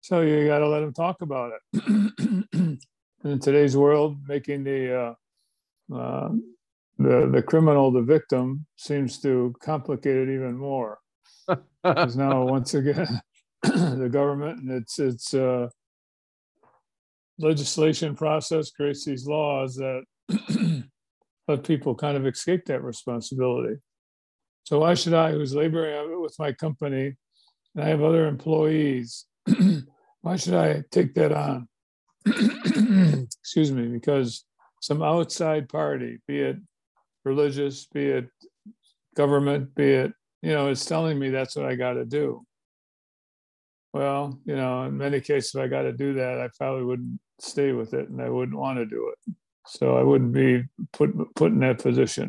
So 0.00 0.20
you 0.20 0.46
got 0.46 0.58
to 0.58 0.68
let 0.68 0.80
them 0.80 0.92
talk 0.92 1.22
about 1.22 1.52
it. 1.74 2.78
in 3.24 3.38
today's 3.38 3.76
world, 3.76 4.16
making 4.26 4.64
the 4.64 5.14
uh, 5.92 5.94
uh, 5.94 6.30
the 6.98 7.30
the 7.32 7.42
criminal 7.42 7.90
the 7.90 8.02
victim 8.02 8.66
seems 8.76 9.20
to 9.20 9.54
complicate 9.62 10.16
it 10.16 10.34
even 10.34 10.56
more. 10.56 10.98
Because 11.84 12.16
now, 12.16 12.44
once 12.44 12.74
again, 12.74 13.20
the 13.62 14.08
government 14.10 14.60
and 14.60 14.70
its 14.70 14.98
its 14.98 15.34
uh, 15.34 15.68
legislation 17.38 18.14
process 18.14 18.70
creates 18.70 19.04
these 19.04 19.26
laws 19.26 19.76
that 19.76 20.02
let 21.48 21.64
people 21.64 21.94
kind 21.94 22.16
of 22.16 22.26
escape 22.26 22.64
that 22.66 22.82
responsibility. 22.82 23.76
So 24.64 24.80
why 24.80 24.94
should 24.94 25.14
I, 25.14 25.32
who's 25.32 25.54
laboring 25.54 26.20
with 26.20 26.34
my 26.38 26.52
company, 26.52 27.14
and 27.74 27.84
I 27.84 27.88
have 27.88 28.02
other 28.02 28.26
employees, 28.26 29.26
why 30.22 30.36
should 30.36 30.54
I 30.54 30.82
take 30.90 31.14
that 31.14 31.32
on? 31.32 31.68
Excuse 32.26 33.70
me, 33.70 33.86
because 33.86 34.44
some 34.80 35.02
outside 35.02 35.68
party, 35.68 36.18
be 36.26 36.40
it 36.40 36.56
religious, 37.24 37.86
be 37.86 38.06
it 38.06 38.28
government, 39.14 39.74
be 39.74 39.92
it, 39.92 40.12
you 40.42 40.52
know, 40.52 40.68
it's 40.68 40.84
telling 40.84 41.18
me 41.18 41.30
that's 41.30 41.56
what 41.56 41.66
I 41.66 41.74
got 41.74 41.94
to 41.94 42.04
do. 42.04 42.45
Well, 43.96 44.38
you 44.44 44.54
know, 44.54 44.82
in 44.82 44.98
many 44.98 45.22
cases, 45.22 45.54
if 45.54 45.62
I 45.62 45.68
got 45.68 45.82
to 45.82 45.92
do 45.92 46.12
that, 46.14 46.38
I 46.38 46.50
probably 46.58 46.84
wouldn't 46.84 47.18
stay 47.40 47.72
with 47.72 47.94
it 47.94 48.10
and 48.10 48.20
I 48.20 48.28
wouldn't 48.28 48.58
want 48.58 48.78
to 48.78 48.84
do 48.84 49.10
it. 49.10 49.34
So 49.68 49.96
I 49.96 50.02
wouldn't 50.02 50.34
be 50.34 50.64
put 50.92 51.14
put 51.34 51.52
in 51.52 51.60
that 51.60 51.82
position. 51.82 52.28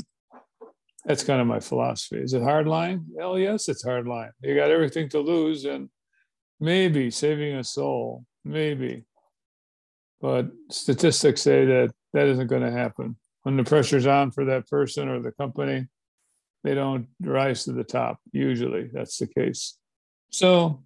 That's 1.04 1.26
kind 1.26 1.42
of 1.42 1.48
my 1.48 1.60
philosophy. 1.60 2.20
Is 2.20 2.34
it 2.34 2.42
hard 2.42 2.70
line? 2.70 3.06
Hell 3.20 3.38
yes, 3.38 3.68
it's 3.68 3.84
hard 3.84 4.08
line. 4.08 4.32
You 4.42 4.56
got 4.56 4.72
everything 4.72 5.10
to 5.10 5.20
lose 5.20 5.66
and 5.66 5.90
maybe 6.62 7.12
saving 7.12 7.56
a 7.58 7.66
soul, 7.66 8.24
maybe. 8.46 9.04
But 10.22 10.48
statistics 10.72 11.42
say 11.42 11.66
that 11.66 11.92
that 12.14 12.28
isn't 12.28 12.48
going 12.48 12.64
to 12.64 12.72
happen. 12.72 13.18
When 13.44 13.58
the 13.58 13.66
pressure's 13.66 14.08
on 14.08 14.32
for 14.32 14.46
that 14.46 14.70
person 14.70 15.10
or 15.10 15.20
the 15.20 15.34
company, 15.34 15.88
they 16.64 16.76
don't 16.76 17.08
rise 17.20 17.66
to 17.66 17.74
the 17.74 17.84
top. 17.84 18.20
Usually 18.32 18.90
that's 18.94 19.18
the 19.18 19.28
case. 19.28 19.78
So 20.32 20.84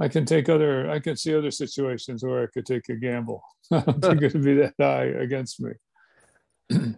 I 0.00 0.08
can 0.08 0.24
take 0.24 0.48
other, 0.48 0.90
I 0.90 0.98
can 0.98 1.16
see 1.16 1.34
other 1.34 1.50
situations 1.50 2.24
where 2.24 2.42
I 2.42 2.46
could 2.46 2.64
take 2.64 2.88
a 2.88 2.96
gamble. 2.96 3.42
I 3.70 3.80
don't 3.80 4.00
think 4.00 4.22
it'd 4.22 4.42
be 4.42 4.54
that 4.54 4.74
high 4.80 5.04
against 5.04 5.60
me. 5.60 5.72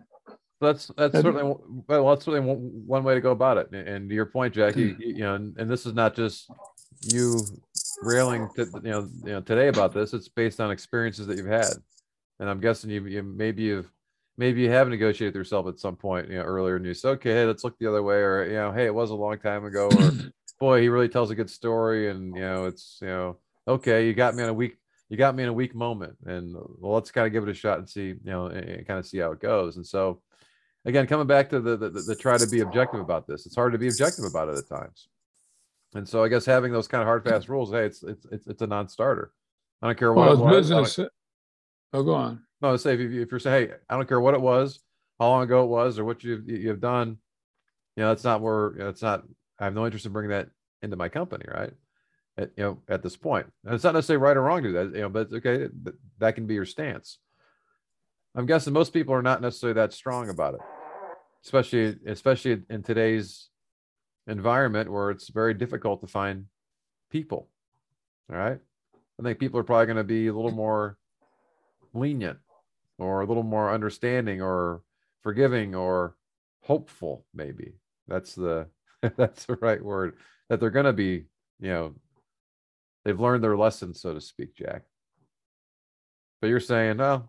that's 0.62 0.92
that's 0.96 1.14
certainly 1.14 1.54
well 1.88 2.08
that's 2.08 2.24
certainly 2.24 2.54
one, 2.86 3.02
way 3.02 3.14
to 3.14 3.20
go 3.20 3.32
about 3.32 3.58
it 3.58 3.72
and 3.72 4.08
to 4.08 4.14
your 4.14 4.26
point 4.26 4.54
jackie 4.54 4.94
you, 4.98 5.18
know 5.18 5.34
and, 5.34 5.56
and, 5.58 5.68
this 5.68 5.86
is 5.86 5.92
not 5.92 6.14
just 6.14 6.48
you 7.00 7.40
railing 8.02 8.48
to, 8.54 8.66
you 8.84 8.90
know 8.90 9.08
you 9.24 9.32
know 9.32 9.40
today 9.40 9.68
about 9.68 9.92
this 9.92 10.14
it's 10.14 10.28
based 10.28 10.60
on 10.60 10.70
experiences 10.70 11.26
that 11.26 11.36
you've 11.36 11.46
had 11.46 11.72
and 12.38 12.48
i'm 12.48 12.60
guessing 12.60 12.90
you, 12.90 13.04
you 13.06 13.22
maybe 13.22 13.62
you've 13.62 13.90
maybe 14.38 14.62
you 14.62 14.70
have 14.70 14.88
negotiated 14.88 15.34
yourself 15.34 15.66
at 15.66 15.80
some 15.80 15.96
point 15.96 16.28
you 16.28 16.36
know 16.36 16.44
earlier 16.44 16.76
and 16.76 16.86
you 16.86 16.94
say 16.94 17.08
okay 17.08 17.32
hey, 17.32 17.44
let's 17.44 17.64
look 17.64 17.76
the 17.78 17.86
other 17.86 18.02
way 18.02 18.16
or 18.16 18.46
you 18.46 18.54
know 18.54 18.70
hey 18.72 18.86
it 18.86 18.94
was 18.94 19.10
a 19.10 19.14
long 19.14 19.36
time 19.38 19.64
ago 19.64 19.90
or 19.98 20.10
boy, 20.58 20.80
he 20.80 20.88
really 20.88 21.08
tells 21.08 21.30
a 21.30 21.34
good 21.34 21.50
story, 21.50 22.10
and 22.10 22.34
you 22.34 22.42
know, 22.42 22.66
it's 22.66 22.98
you 23.00 23.08
know, 23.08 23.38
okay, 23.66 24.06
you 24.06 24.14
got 24.14 24.34
me 24.34 24.42
in 24.42 24.48
a 24.48 24.54
weak, 24.54 24.76
you 25.08 25.16
got 25.16 25.34
me 25.34 25.42
in 25.42 25.48
a 25.48 25.52
weak 25.52 25.74
moment, 25.74 26.16
and 26.24 26.54
well, 26.78 26.94
let's 26.94 27.10
kind 27.10 27.26
of 27.26 27.32
give 27.32 27.42
it 27.42 27.50
a 27.50 27.54
shot 27.54 27.78
and 27.78 27.88
see, 27.88 28.08
you 28.08 28.20
know, 28.24 28.46
and, 28.46 28.64
and 28.68 28.86
kind 28.86 28.98
of 28.98 29.06
see 29.06 29.18
how 29.18 29.32
it 29.32 29.40
goes. 29.40 29.76
And 29.76 29.86
so, 29.86 30.22
again, 30.84 31.06
coming 31.06 31.26
back 31.26 31.50
to 31.50 31.60
the, 31.60 31.76
the 31.76 31.90
the 31.90 32.16
try 32.16 32.38
to 32.38 32.46
be 32.46 32.60
objective 32.60 33.00
about 33.00 33.26
this, 33.26 33.46
it's 33.46 33.56
hard 33.56 33.72
to 33.72 33.78
be 33.78 33.88
objective 33.88 34.24
about 34.24 34.48
it 34.48 34.58
at 34.58 34.68
times. 34.68 35.08
And 35.94 36.08
so, 36.08 36.24
I 36.24 36.28
guess 36.28 36.46
having 36.46 36.72
those 36.72 36.88
kind 36.88 37.02
of 37.02 37.06
hard 37.06 37.24
fast 37.24 37.48
rules, 37.48 37.70
hey, 37.70 37.84
it's 37.86 38.02
it's 38.02 38.26
it's, 38.30 38.46
it's 38.46 38.62
a 38.62 38.66
non-starter. 38.66 39.32
I 39.82 39.88
don't 39.88 39.98
care 39.98 40.12
what 40.12 40.28
well, 40.28 40.40
it 40.40 40.44
was. 40.44 40.70
Business. 40.70 41.08
Oh, 41.92 42.02
go 42.02 42.14
on. 42.14 42.42
No, 42.62 42.76
say 42.76 42.94
if, 42.94 43.00
you, 43.00 43.22
if 43.22 43.30
you're 43.30 43.40
saying, 43.40 43.68
hey, 43.68 43.74
I 43.90 43.96
don't 43.96 44.08
care 44.08 44.20
what 44.20 44.34
it 44.34 44.40
was, 44.40 44.80
how 45.18 45.28
long 45.28 45.42
ago 45.42 45.64
it 45.64 45.68
was, 45.68 45.98
or 45.98 46.04
what 46.04 46.22
you've 46.22 46.48
you've 46.48 46.80
done, 46.80 47.18
you 47.96 48.02
know, 48.02 48.08
that's 48.08 48.24
not 48.24 48.40
where 48.40 48.68
it's 48.68 49.02
not 49.02 49.24
I 49.62 49.66
have 49.66 49.74
no 49.74 49.84
interest 49.84 50.06
in 50.06 50.12
bringing 50.12 50.30
that 50.30 50.48
into 50.82 50.96
my 50.96 51.08
company, 51.08 51.44
right? 51.46 51.72
At, 52.36 52.50
you 52.56 52.64
know, 52.64 52.78
at 52.88 53.00
this 53.04 53.16
point. 53.16 53.46
and 53.64 53.72
it's 53.72 53.84
not 53.84 53.94
necessarily 53.94 54.20
right 54.20 54.36
or 54.36 54.42
wrong 54.42 54.64
to 54.64 54.68
do 54.70 54.72
that, 54.72 54.96
you 54.96 55.02
know, 55.02 55.08
but 55.08 55.32
okay, 55.32 55.68
that 56.18 56.34
can 56.34 56.46
be 56.48 56.54
your 56.54 56.64
stance. 56.64 57.18
I'm 58.34 58.46
guessing 58.46 58.72
most 58.72 58.92
people 58.92 59.14
are 59.14 59.22
not 59.22 59.40
necessarily 59.40 59.74
that 59.74 59.92
strong 59.92 60.30
about 60.30 60.54
it, 60.54 60.60
especially 61.44 61.96
especially 62.06 62.62
in 62.70 62.82
today's 62.82 63.50
environment 64.26 64.90
where 64.90 65.10
it's 65.10 65.28
very 65.28 65.54
difficult 65.54 66.00
to 66.00 66.08
find 66.08 66.46
people. 67.08 67.48
All 68.32 68.38
right, 68.38 68.58
I 69.20 69.22
think 69.22 69.38
people 69.38 69.60
are 69.60 69.64
probably 69.64 69.86
going 69.86 69.96
to 69.98 70.04
be 70.04 70.26
a 70.26 70.34
little 70.34 70.50
more 70.50 70.98
lenient, 71.94 72.38
or 72.98 73.20
a 73.20 73.26
little 73.26 73.44
more 73.44 73.72
understanding, 73.72 74.42
or 74.42 74.82
forgiving, 75.22 75.76
or 75.76 76.16
hopeful. 76.62 77.26
Maybe 77.32 77.74
that's 78.08 78.34
the 78.34 78.66
that's 79.16 79.46
the 79.46 79.56
right 79.56 79.82
word 79.82 80.16
that 80.48 80.60
they're 80.60 80.70
going 80.70 80.86
to 80.86 80.92
be 80.92 81.24
you 81.60 81.70
know 81.70 81.94
they've 83.04 83.20
learned 83.20 83.42
their 83.42 83.56
lesson 83.56 83.94
so 83.94 84.14
to 84.14 84.20
speak 84.20 84.54
jack. 84.54 84.82
But 86.40 86.48
you're 86.48 86.60
saying 86.60 86.98
no 86.98 87.28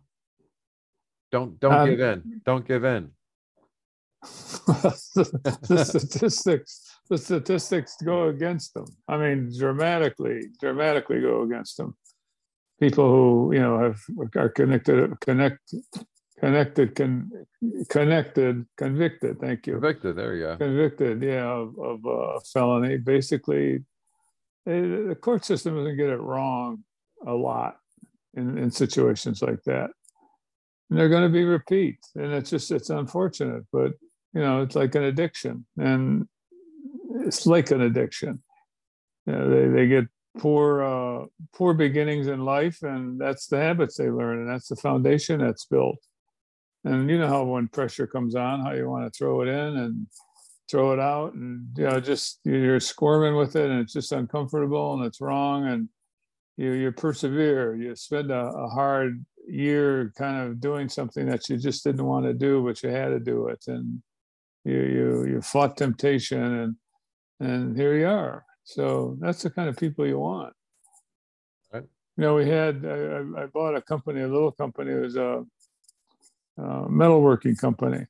don't 1.31 1.59
don't 1.59 1.73
um, 1.73 1.89
give 1.89 1.99
in 1.99 2.41
don't 2.45 2.67
give 2.67 2.83
in. 2.83 3.09
The 5.67 5.83
statistics 5.83 6.97
the 7.09 7.17
statistics 7.17 7.97
go 8.03 8.29
against 8.29 8.73
them. 8.73 8.85
I 9.07 9.17
mean 9.17 9.51
dramatically 9.57 10.41
dramatically 10.59 11.21
go 11.21 11.41
against 11.41 11.77
them. 11.77 11.95
People 12.79 13.09
who 13.09 13.53
you 13.53 13.59
know 13.59 13.79
have 13.79 13.99
are 14.37 14.49
connected 14.49 15.19
connect 15.19 15.73
connected 16.43 16.93
con, 16.93 17.31
connected 17.89 18.65
convicted 18.77 19.39
thank 19.39 19.65
you. 19.65 19.73
Convicted 19.73 20.15
there 20.17 20.35
you 20.35 20.43
go. 20.43 20.57
Convicted 20.57 21.23
yeah 21.23 21.45
of, 21.45 21.79
of 21.79 22.05
uh, 22.05 22.39
felony. 22.53 22.97
Basically 22.97 23.83
they, 24.65 24.81
the 24.81 25.17
court 25.19 25.45
system 25.45 25.75
doesn't 25.75 25.97
get 25.97 26.09
it 26.09 26.19
wrong 26.19 26.83
a 27.25 27.33
lot 27.33 27.77
in, 28.33 28.57
in 28.57 28.71
situations 28.71 29.41
like 29.41 29.63
that. 29.65 29.89
And 30.89 30.99
they're 30.99 31.09
going 31.09 31.23
to 31.23 31.29
be 31.29 31.45
repeat 31.45 31.99
and 32.15 32.33
it's 32.33 32.49
just 32.49 32.71
it's 32.71 32.89
unfortunate 32.89 33.63
but 33.71 33.93
you 34.33 34.41
know 34.41 34.61
it's 34.61 34.75
like 34.75 34.95
an 34.95 35.03
addiction 35.03 35.65
and 35.77 36.27
it's 37.21 37.45
like 37.45 37.71
an 37.71 37.81
addiction. 37.81 38.43
You 39.25 39.33
know, 39.33 39.49
they, 39.49 39.67
they 39.67 39.87
get 39.87 40.05
poor 40.39 40.83
uh, 40.83 41.25
poor 41.55 41.73
beginnings 41.73 42.27
in 42.27 42.43
life 42.43 42.83
and 42.83 43.17
that's 43.21 43.47
the 43.47 43.59
habits 43.59 43.95
they 43.95 44.09
learn 44.09 44.39
and 44.39 44.49
that's 44.49 44.67
the 44.67 44.75
foundation 44.75 45.39
that's 45.39 45.65
built 45.65 45.99
and 46.85 47.09
you 47.09 47.17
know 47.17 47.27
how 47.27 47.43
when 47.43 47.67
pressure 47.67 48.07
comes 48.07 48.35
on, 48.35 48.61
how 48.61 48.73
you 48.73 48.89
want 48.89 49.05
to 49.05 49.17
throw 49.17 49.41
it 49.41 49.47
in 49.47 49.77
and 49.77 50.07
throw 50.69 50.91
it 50.91 50.99
out, 50.99 51.33
and 51.33 51.67
you 51.77 51.83
know, 51.85 51.99
just 51.99 52.39
you're 52.43 52.79
squirming 52.79 53.35
with 53.35 53.55
it, 53.55 53.69
and 53.69 53.79
it's 53.79 53.93
just 53.93 54.11
uncomfortable, 54.11 54.93
and 54.93 55.05
it's 55.05 55.21
wrong, 55.21 55.67
and 55.67 55.89
you 56.57 56.71
you 56.71 56.91
persevere. 56.91 57.75
You 57.75 57.95
spend 57.95 58.31
a, 58.31 58.47
a 58.47 58.67
hard 58.67 59.25
year 59.47 60.13
kind 60.17 60.47
of 60.47 60.59
doing 60.59 60.89
something 60.89 61.25
that 61.27 61.49
you 61.49 61.57
just 61.57 61.83
didn't 61.83 62.05
want 62.05 62.25
to 62.25 62.33
do, 62.33 62.63
but 62.63 62.81
you 62.83 62.89
had 62.89 63.09
to 63.09 63.19
do 63.19 63.47
it, 63.47 63.63
and 63.67 64.01
you 64.65 64.81
you 64.81 65.25
you 65.25 65.41
fought 65.41 65.77
temptation, 65.77 66.41
and 66.41 66.75
and 67.39 67.77
here 67.77 67.97
you 67.97 68.07
are. 68.07 68.45
So 68.63 69.17
that's 69.19 69.43
the 69.43 69.49
kind 69.49 69.69
of 69.69 69.77
people 69.77 70.07
you 70.07 70.19
want. 70.19 70.53
Right. 71.73 71.83
You 72.17 72.21
know, 72.23 72.35
we 72.35 72.47
had 72.47 72.85
I, 72.85 73.43
I 73.43 73.45
bought 73.47 73.75
a 73.75 73.81
company, 73.81 74.21
a 74.21 74.27
little 74.27 74.51
company. 74.51 74.91
It 74.91 75.01
was 75.01 75.17
a 75.17 75.45
uh, 76.57 76.85
metalworking 76.87 77.57
company. 77.57 78.05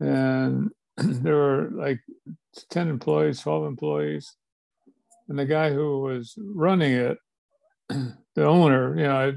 And 0.00 0.70
there 0.96 1.36
were 1.36 1.70
like 1.72 2.00
10 2.70 2.88
employees, 2.88 3.40
12 3.40 3.66
employees. 3.66 4.34
And 5.28 5.38
the 5.38 5.46
guy 5.46 5.72
who 5.72 6.00
was 6.00 6.34
running 6.36 6.92
it, 6.92 7.18
the 7.88 8.44
owner, 8.44 8.96
you 8.96 9.04
know, 9.04 9.16
I 9.16 9.32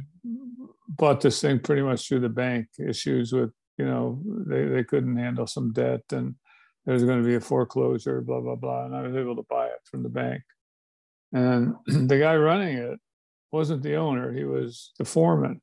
bought 0.89 1.21
this 1.21 1.41
thing 1.41 1.59
pretty 1.59 1.81
much 1.81 2.07
through 2.07 2.21
the 2.21 2.29
bank 2.29 2.67
issues 2.79 3.31
with, 3.31 3.51
you 3.77 3.85
know, 3.85 4.21
they, 4.47 4.65
they 4.65 4.83
couldn't 4.83 5.17
handle 5.17 5.47
some 5.47 5.73
debt 5.73 6.01
and 6.11 6.35
there 6.85 6.93
was 6.93 7.03
going 7.03 7.21
to 7.21 7.27
be 7.27 7.35
a 7.35 7.41
foreclosure, 7.41 8.21
blah, 8.21 8.41
blah, 8.41 8.55
blah. 8.55 8.85
And 8.85 8.95
I 8.95 9.01
was 9.01 9.15
able 9.15 9.35
to 9.37 9.45
buy 9.49 9.67
it 9.67 9.79
from 9.85 10.03
the 10.03 10.09
bank. 10.09 10.43
And 11.33 11.75
the 11.87 12.19
guy 12.19 12.35
running 12.35 12.77
it 12.77 12.99
wasn't 13.51 13.83
the 13.83 13.95
owner, 13.95 14.33
he 14.33 14.43
was 14.43 14.91
the 14.97 15.05
foreman 15.05 15.61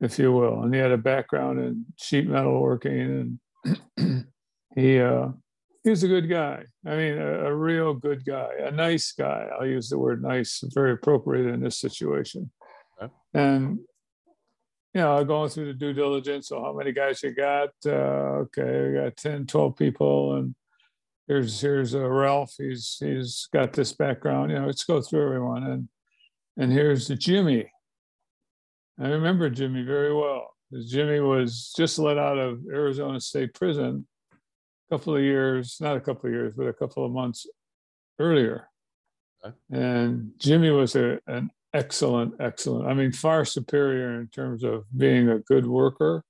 if 0.00 0.18
you 0.18 0.32
will. 0.32 0.62
And 0.62 0.74
he 0.74 0.80
had 0.80 0.92
a 0.92 0.98
background 0.98 1.58
in 1.58 1.86
sheet 1.96 2.28
metal 2.28 2.60
working, 2.60 3.38
and 3.64 4.26
he 4.74 5.00
uh, 5.00 5.28
he 5.84 5.90
was 5.90 6.02
a 6.02 6.08
good 6.08 6.28
guy. 6.28 6.64
I 6.86 6.96
mean, 6.96 7.18
a, 7.18 7.46
a, 7.46 7.54
real 7.54 7.94
good 7.94 8.24
guy, 8.24 8.50
a 8.60 8.70
nice 8.70 9.12
guy. 9.12 9.48
I'll 9.58 9.66
use 9.66 9.88
the 9.88 9.98
word 9.98 10.22
nice, 10.22 10.62
very 10.74 10.92
appropriate 10.92 11.52
in 11.52 11.60
this 11.60 11.78
situation. 11.78 12.50
Okay. 13.00 13.12
And 13.34 13.78
you 14.94 15.00
know, 15.02 15.24
going 15.24 15.50
through 15.50 15.66
the 15.66 15.78
due 15.78 15.92
diligence. 15.92 16.48
So, 16.48 16.62
how 16.62 16.72
many 16.72 16.92
guys 16.92 17.22
you 17.22 17.34
got? 17.34 17.70
Uh, 17.84 18.44
okay, 18.46 18.88
we 18.88 18.94
got 18.94 19.16
10, 19.16 19.46
12 19.46 19.76
people, 19.76 20.36
and 20.36 20.54
here's 21.26 21.60
here's 21.60 21.94
uh, 21.94 22.08
Ralph. 22.08 22.54
He's 22.56 22.96
he's 22.98 23.48
got 23.52 23.72
this 23.72 23.92
background. 23.92 24.50
You 24.50 24.58
know, 24.58 24.66
let's 24.66 24.84
go 24.84 25.00
through 25.00 25.26
everyone, 25.26 25.64
and 25.64 25.88
and 26.56 26.72
here's 26.72 27.06
the 27.06 27.16
Jimmy 27.16 27.70
I 29.00 29.08
remember 29.08 29.48
Jimmy 29.48 29.82
very 29.82 30.12
well. 30.12 30.50
Jimmy 30.86 31.20
was 31.20 31.72
just 31.76 31.98
let 31.98 32.18
out 32.18 32.36
of 32.38 32.60
Arizona 32.70 33.20
State 33.20 33.54
Prison 33.54 34.06
a 34.32 34.94
couple 34.94 35.14
of 35.14 35.22
years, 35.22 35.76
not 35.80 35.96
a 35.96 36.00
couple 36.00 36.28
of 36.28 36.34
years, 36.34 36.54
but 36.56 36.66
a 36.66 36.72
couple 36.72 37.04
of 37.04 37.12
months 37.12 37.46
earlier. 38.18 38.68
Okay. 39.44 39.54
And 39.70 40.32
Jimmy 40.38 40.70
was 40.70 40.96
a, 40.96 41.20
an 41.26 41.50
excellent, 41.72 42.34
excellent, 42.40 42.88
I 42.88 42.94
mean, 42.94 43.12
far 43.12 43.44
superior 43.44 44.20
in 44.20 44.28
terms 44.28 44.64
of 44.64 44.84
being 44.96 45.28
a 45.28 45.38
good 45.38 45.66
worker 45.66 46.24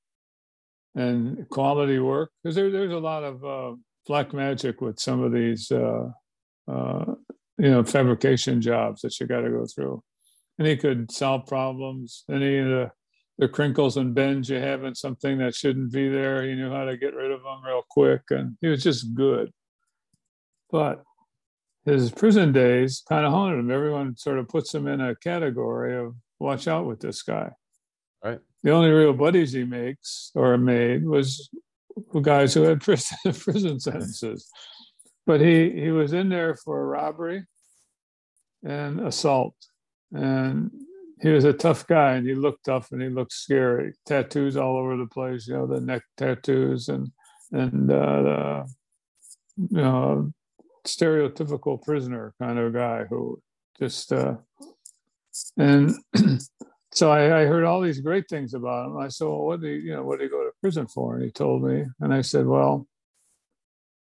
and 0.95 1.49
quality 1.49 1.99
work. 1.99 2.31
Because 2.43 2.55
there, 2.55 2.71
there's 2.71 2.93
a 2.93 2.99
lot 2.99 3.25
of 3.25 3.45
uh, 3.45 3.77
black 4.07 4.35
magic 4.35 4.81
with 4.81 5.01
some 5.01 5.23
of 5.23 5.33
these, 5.33 5.73
uh, 5.73 6.11
uh, 6.71 7.05
you 7.57 7.71
know, 7.71 7.83
fabrication 7.83 8.61
jobs 8.61 9.01
that 9.01 9.19
you 9.19 9.27
got 9.27 9.41
to 9.41 9.51
go 9.51 9.65
through 9.75 10.03
and 10.59 10.67
he 10.67 10.77
could 10.77 11.11
solve 11.11 11.47
problems. 11.47 12.25
Any 12.31 12.59
of 12.59 12.67
the, 12.67 12.91
the 13.39 13.49
crinkles 13.49 13.97
and 13.97 14.15
bends 14.15 14.49
you 14.49 14.57
have 14.57 14.85
in 14.85 14.95
something 14.95 15.39
that 15.39 15.55
shouldn't 15.55 15.93
be 15.93 16.09
there, 16.09 16.45
he 16.45 16.55
knew 16.55 16.71
how 16.71 16.85
to 16.85 16.97
get 16.97 17.15
rid 17.15 17.31
of 17.31 17.43
them 17.43 17.65
real 17.65 17.83
quick, 17.89 18.23
and 18.31 18.57
he 18.61 18.69
was 18.69 18.83
just 18.83 19.15
good. 19.15 19.51
But 20.71 21.03
his 21.85 22.11
prison 22.11 22.53
days 22.53 23.03
kind 23.09 23.25
of 23.25 23.33
haunted 23.33 23.61
him. 23.61 23.71
Everyone 23.71 24.17
sort 24.17 24.39
of 24.39 24.49
puts 24.49 24.75
him 24.75 24.87
in 24.87 25.01
a 25.01 25.17
category 25.17 25.97
of 25.97 26.15
watch 26.39 26.69
out 26.69 26.87
with 26.87 27.01
this 27.01 27.23
guy. 27.23 27.51
Right. 28.23 28.41
The 28.63 28.73
only 28.73 28.91
real 28.91 29.13
buddies 29.13 29.53
he 29.53 29.65
makes 29.65 30.33
or 30.35 30.59
made 30.59 31.05
was 31.05 31.49
guys 32.21 32.53
who 32.53 32.63
had 32.63 32.81
prison, 32.83 33.17
prison 33.25 33.81
sentences. 33.81 34.51
But 35.27 35.41
he, 35.41 35.71
he 35.71 35.91
was 35.91 36.13
in 36.13 36.29
there 36.29 36.57
for 36.57 36.81
a 36.81 36.87
robbery 36.87 37.45
and 38.65 39.01
assault. 39.01 39.55
And 40.13 40.71
he 41.21 41.31
was 41.31 41.45
a 41.45 41.53
tough 41.53 41.87
guy 41.87 42.15
and 42.15 42.27
he 42.27 42.35
looked 42.35 42.65
tough 42.65 42.93
and 42.93 43.03
he 43.03 43.09
looked 43.09 43.33
scary. 43.33 43.95
Tattoos 44.07 44.57
all 44.57 44.77
over 44.77 44.97
the 44.97 45.07
place, 45.07 45.49
you 45.49 45.55
know, 45.55 45.67
the 45.67 45.81
neck 45.81 46.03
tattoos 46.17 46.89
and 46.89 47.11
and 47.53 47.91
uh, 47.91 48.23
the 48.23 48.75
you 49.57 49.83
know 49.83 50.33
stereotypical 50.87 51.83
prisoner 51.83 52.35
kind 52.41 52.59
of 52.59 52.73
guy 52.73 53.05
who 53.05 53.41
just 53.79 54.13
uh, 54.13 54.37
and 55.57 55.95
so 56.93 57.11
I, 57.11 57.43
I, 57.43 57.45
heard 57.47 57.65
all 57.65 57.81
these 57.81 58.01
great 58.01 58.29
things 58.29 58.55
about 58.55 58.87
him. 58.87 58.99
I 58.99 59.09
said, 59.09 59.27
"Well, 59.27 59.47
what 59.47 59.61
do 59.61 59.67
he, 59.67 59.87
you 59.87 59.95
know? 59.95 60.03
What 60.03 60.19
did 60.19 60.27
he 60.27 60.31
go 60.31 60.45
to 60.45 60.51
prison 60.61 60.87
for?" 60.87 61.15
And 61.15 61.25
he 61.25 61.31
told 61.31 61.63
me, 61.63 61.85
and 62.01 62.13
I 62.13 62.21
said, 62.23 62.47
"Well, 62.47 62.87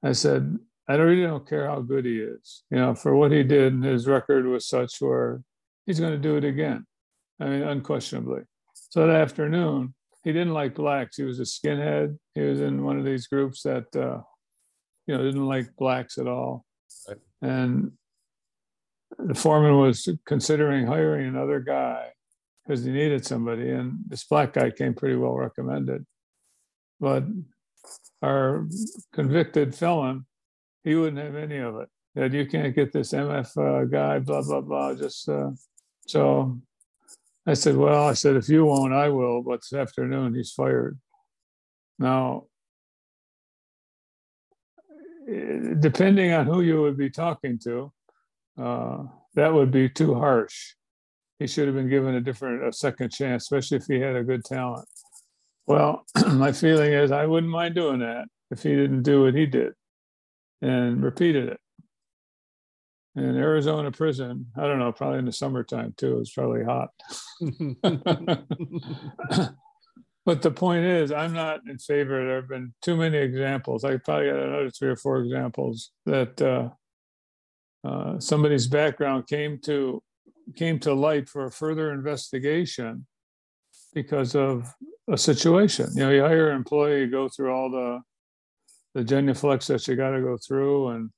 I 0.03 0.11
said 0.11 0.57
I 0.87 0.95
really 0.95 1.23
don't 1.23 1.47
care 1.47 1.67
how 1.67 1.81
good 1.81 2.05
he 2.05 2.19
is. 2.19 2.63
You 2.69 2.77
know, 2.77 2.95
for 2.95 3.15
what 3.15 3.31
he 3.31 3.43
did, 3.43 3.73
and 3.73 3.83
his 3.83 4.07
record 4.07 4.45
was 4.45 4.67
such 4.67 4.99
where 4.99 5.41
he's 5.85 5.99
going 5.99 6.13
to 6.13 6.17
do 6.17 6.37
it 6.37 6.43
again. 6.43 6.85
I 7.39 7.45
mean, 7.45 7.63
unquestionably. 7.63 8.41
So 8.89 9.07
that 9.07 9.15
afternoon, 9.15 9.93
he 10.23 10.31
didn't 10.31 10.53
like 10.53 10.75
blacks. 10.75 11.17
He 11.17 11.23
was 11.23 11.39
a 11.39 11.43
skinhead. 11.43 12.17
He 12.35 12.41
was 12.41 12.61
in 12.61 12.83
one 12.83 12.97
of 12.97 13.05
these 13.05 13.27
groups 13.27 13.63
that, 13.63 13.93
uh, 13.95 14.21
you 15.07 15.15
know, 15.15 15.23
didn't 15.23 15.47
like 15.47 15.75
blacks 15.75 16.17
at 16.17 16.27
all. 16.27 16.65
Right. 17.07 17.17
And 17.41 17.91
the 19.17 19.35
foreman 19.35 19.77
was 19.77 20.07
considering 20.25 20.87
hiring 20.87 21.27
another 21.27 21.59
guy 21.59 22.09
because 22.65 22.83
he 22.83 22.91
needed 22.91 23.25
somebody. 23.25 23.69
And 23.69 23.99
this 24.07 24.23
black 24.23 24.53
guy 24.53 24.71
came 24.71 24.93
pretty 24.93 25.15
well 25.15 25.35
recommended. 25.35 26.05
But 26.99 27.25
our 28.21 28.67
convicted 29.11 29.75
felon, 29.75 30.25
he 30.83 30.95
wouldn't 30.95 31.21
have 31.21 31.35
any 31.35 31.57
of 31.57 31.75
it. 31.79 31.89
That 32.15 32.31
you 32.31 32.45
can't 32.45 32.75
get 32.75 32.93
this 32.93 33.11
MF 33.11 33.57
uh, 33.57 33.85
guy, 33.85 34.19
blah, 34.19 34.43
blah, 34.43 34.61
blah. 34.61 34.93
Just 34.93 35.27
uh, 35.27 35.49
so 36.07 36.59
I 37.45 37.53
said, 37.53 37.75
Well, 37.75 38.07
I 38.07 38.13
said, 38.13 38.35
if 38.35 38.49
you 38.49 38.65
won't, 38.65 38.93
I 38.93 39.09
will. 39.09 39.41
But 39.41 39.61
this 39.61 39.73
afternoon, 39.73 40.33
he's 40.33 40.51
fired. 40.51 40.97
Now, 41.99 42.45
eh, 45.29 45.73
depending 45.79 46.31
on 46.31 46.45
who 46.45 46.61
you 46.61 46.81
would 46.81 46.97
be 46.97 47.09
talking 47.09 47.59
to, 47.59 47.91
uh, 48.57 49.03
that 49.35 49.53
would 49.53 49.71
be 49.71 49.89
too 49.89 50.15
harsh. 50.15 50.73
He 51.39 51.47
should 51.47 51.67
have 51.67 51.75
been 51.75 51.89
given 51.89 52.15
a 52.15 52.21
different, 52.21 52.65
a 52.65 52.71
second 52.71 53.11
chance, 53.11 53.43
especially 53.43 53.77
if 53.77 53.85
he 53.87 53.99
had 53.99 54.15
a 54.15 54.23
good 54.23 54.45
talent. 54.45 54.87
Well, 55.67 56.05
my 56.31 56.51
feeling 56.51 56.93
is 56.93 57.11
I 57.11 57.25
wouldn't 57.25 57.51
mind 57.51 57.75
doing 57.75 57.99
that 57.99 58.25
if 58.51 58.63
he 58.63 58.75
didn't 58.75 59.03
do 59.03 59.23
what 59.23 59.33
he 59.33 59.45
did 59.45 59.73
and 60.61 61.03
repeated 61.03 61.49
it 61.49 61.59
in 63.15 63.37
Arizona 63.37 63.91
prison. 63.91 64.47
I 64.57 64.61
don't 64.67 64.79
know, 64.79 64.91
probably 64.91 65.19
in 65.19 65.25
the 65.25 65.31
summertime 65.31 65.93
too. 65.97 66.19
It's 66.19 66.33
probably 66.33 66.63
hot. 66.63 66.89
but 70.25 70.41
the 70.41 70.51
point 70.51 70.85
is, 70.85 71.11
I'm 71.11 71.33
not 71.33 71.61
in 71.67 71.77
favor. 71.77 72.25
There 72.25 72.37
have 72.37 72.49
been 72.49 72.73
too 72.81 72.97
many 72.97 73.17
examples. 73.17 73.83
I 73.83 73.97
probably 73.97 74.27
got 74.27 74.39
another 74.39 74.71
three 74.71 74.89
or 74.89 74.95
four 74.95 75.19
examples 75.21 75.91
that 76.05 76.41
uh, 76.41 76.69
uh, 77.87 78.19
somebody's 78.19 78.67
background 78.67 79.27
came 79.27 79.59
to 79.65 80.01
came 80.55 80.77
to 80.77 80.93
light 80.93 81.29
for 81.29 81.45
a 81.45 81.51
further 81.51 81.93
investigation 81.93 83.05
because 83.93 84.35
of 84.35 84.73
a 85.09 85.17
situation. 85.17 85.89
You 85.93 86.03
know, 86.03 86.11
you 86.11 86.21
hire 86.21 86.49
an 86.49 86.57
employee, 86.57 87.01
you 87.01 87.07
go 87.07 87.29
through 87.29 87.53
all 87.53 87.69
the 87.69 88.01
the 88.95 89.03
genuflex 89.03 89.67
that 89.67 89.87
you 89.87 89.95
got 89.95 90.11
to 90.11 90.21
go 90.21 90.37
through, 90.37 90.89
and 90.89 91.09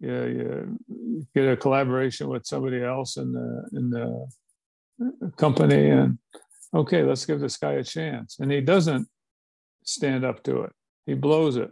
you, 0.00 0.78
you 0.88 1.26
get 1.34 1.52
a 1.52 1.56
collaboration 1.56 2.28
with 2.28 2.46
somebody 2.46 2.82
else 2.82 3.16
in 3.16 3.32
the 3.32 3.68
in 3.72 3.90
the 3.90 4.26
uh, 5.02 5.30
company, 5.36 5.90
and 5.90 6.18
okay, 6.74 7.02
let's 7.02 7.26
give 7.26 7.40
this 7.40 7.58
guy 7.58 7.72
a 7.72 7.84
chance. 7.84 8.38
And 8.40 8.50
he 8.50 8.60
doesn't 8.60 9.06
stand 9.84 10.24
up 10.24 10.42
to 10.44 10.62
it. 10.62 10.72
He 11.06 11.14
blows 11.14 11.56
it 11.56 11.70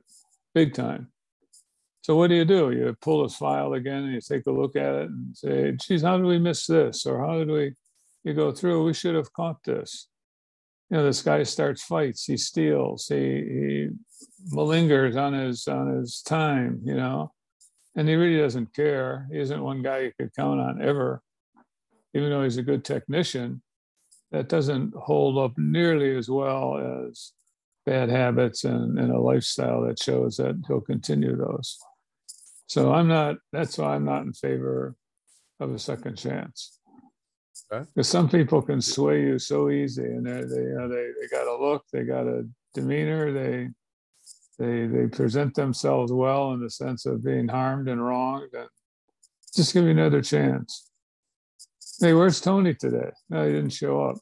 big 0.54 0.74
time. 0.74 1.08
So 2.02 2.16
what 2.16 2.28
do 2.28 2.36
you 2.36 2.44
do? 2.44 2.70
You 2.70 2.96
pull 3.00 3.22
his 3.22 3.36
file 3.36 3.74
again 3.74 4.04
and 4.04 4.14
you 4.14 4.20
take 4.20 4.46
a 4.46 4.50
look 4.50 4.76
at 4.76 4.94
it 4.94 5.10
and 5.10 5.36
say, 5.36 5.72
geez, 5.72 6.02
how 6.02 6.16
did 6.16 6.26
we 6.26 6.38
miss 6.38 6.66
this? 6.66 7.04
Or 7.04 7.24
how 7.24 7.38
did 7.38 7.50
we, 7.50 7.74
you 8.24 8.32
go 8.32 8.50
through, 8.50 8.84
we 8.84 8.94
should 8.94 9.14
have 9.14 9.32
caught 9.34 9.62
this. 9.62 10.08
You 10.90 10.96
know, 10.96 11.04
this 11.04 11.20
guy 11.20 11.42
starts 11.42 11.82
fights, 11.82 12.24
he 12.24 12.38
steals, 12.38 13.08
he, 13.08 13.14
he 13.14 13.88
malingers 14.50 15.16
on 15.16 15.34
his 15.34 15.68
on 15.68 15.94
his 15.98 16.22
time, 16.22 16.80
you 16.82 16.94
know 16.94 17.30
and 17.98 18.08
he 18.08 18.14
really 18.14 18.40
doesn't 18.40 18.72
care. 18.72 19.26
He 19.30 19.40
isn't 19.40 19.62
one 19.62 19.82
guy 19.82 19.98
you 19.98 20.12
could 20.18 20.34
count 20.36 20.60
on 20.60 20.80
ever, 20.80 21.20
even 22.14 22.30
though 22.30 22.44
he's 22.44 22.56
a 22.56 22.62
good 22.62 22.84
technician. 22.84 23.60
That 24.30 24.48
doesn't 24.48 24.94
hold 24.94 25.36
up 25.36 25.58
nearly 25.58 26.16
as 26.16 26.30
well 26.30 27.08
as 27.08 27.32
bad 27.84 28.08
habits 28.08 28.62
and, 28.62 29.00
and 29.00 29.10
a 29.10 29.18
lifestyle 29.18 29.82
that 29.82 30.00
shows 30.00 30.36
that 30.36 30.62
he'll 30.68 30.80
continue 30.80 31.36
those. 31.36 31.76
So 32.68 32.92
I'm 32.92 33.08
not. 33.08 33.38
That's 33.52 33.78
why 33.78 33.96
I'm 33.96 34.04
not 34.04 34.22
in 34.22 34.32
favor 34.32 34.94
of 35.58 35.74
a 35.74 35.78
second 35.78 36.16
chance. 36.16 36.78
Because 37.68 37.88
okay. 37.96 38.02
some 38.02 38.28
people 38.28 38.62
can 38.62 38.80
sway 38.80 39.22
you 39.22 39.40
so 39.40 39.70
easy, 39.70 40.04
and 40.04 40.24
they 40.24 40.42
they 40.44 40.62
you 40.62 40.76
know, 40.78 40.88
they 40.88 41.08
they 41.20 41.26
got 41.28 41.48
a 41.48 41.56
look, 41.60 41.82
they 41.92 42.04
got 42.04 42.28
a 42.28 42.46
demeanor, 42.74 43.32
they 43.32 43.70
they 44.58 44.86
they 44.86 45.06
present 45.06 45.54
themselves 45.54 46.12
well 46.12 46.52
in 46.52 46.60
the 46.60 46.70
sense 46.70 47.06
of 47.06 47.24
being 47.24 47.48
harmed 47.48 47.88
and 47.88 48.04
wronged 48.04 48.52
and 48.54 48.68
just 49.54 49.72
give 49.72 49.84
me 49.84 49.92
another 49.92 50.22
chance. 50.22 50.90
Hey 52.00 52.12
where's 52.12 52.40
tony 52.40 52.74
today? 52.74 53.10
No 53.30 53.46
he 53.46 53.52
didn't 53.52 53.72
show 53.72 54.02
up. 54.02 54.16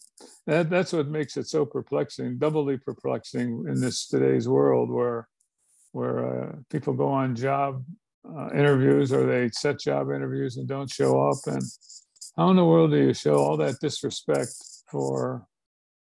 That, 0.47 0.71
that's 0.71 0.93
what 0.93 1.09
makes 1.09 1.37
it 1.37 1.49
so 1.49 1.65
perplexing 1.67 2.39
doubly 2.39 2.79
perplexing 2.79 3.65
in 3.69 3.81
this 3.81 4.07
today's 4.09 4.49
world 4.49 4.91
where 4.91 5.29
where 5.93 6.49
uh, 6.51 6.57
people 6.71 6.93
go 6.93 7.09
on 7.09 7.35
job 7.35 7.83
uh, 8.29 8.51
interviews 8.51 9.13
or 9.13 9.27
they 9.27 9.49
set 9.51 9.79
job 9.81 10.11
interviews 10.11 10.57
and 10.57 10.69
don't 10.69 10.91
show 10.91 11.29
up. 11.29 11.39
And 11.47 11.63
how 12.37 12.51
in 12.51 12.57
the 12.57 12.65
world 12.65 12.91
do 12.91 12.99
you 12.99 13.15
show 13.15 13.37
all 13.37 13.57
that 13.59 13.81
disrespect 13.81 14.51
for 14.91 15.47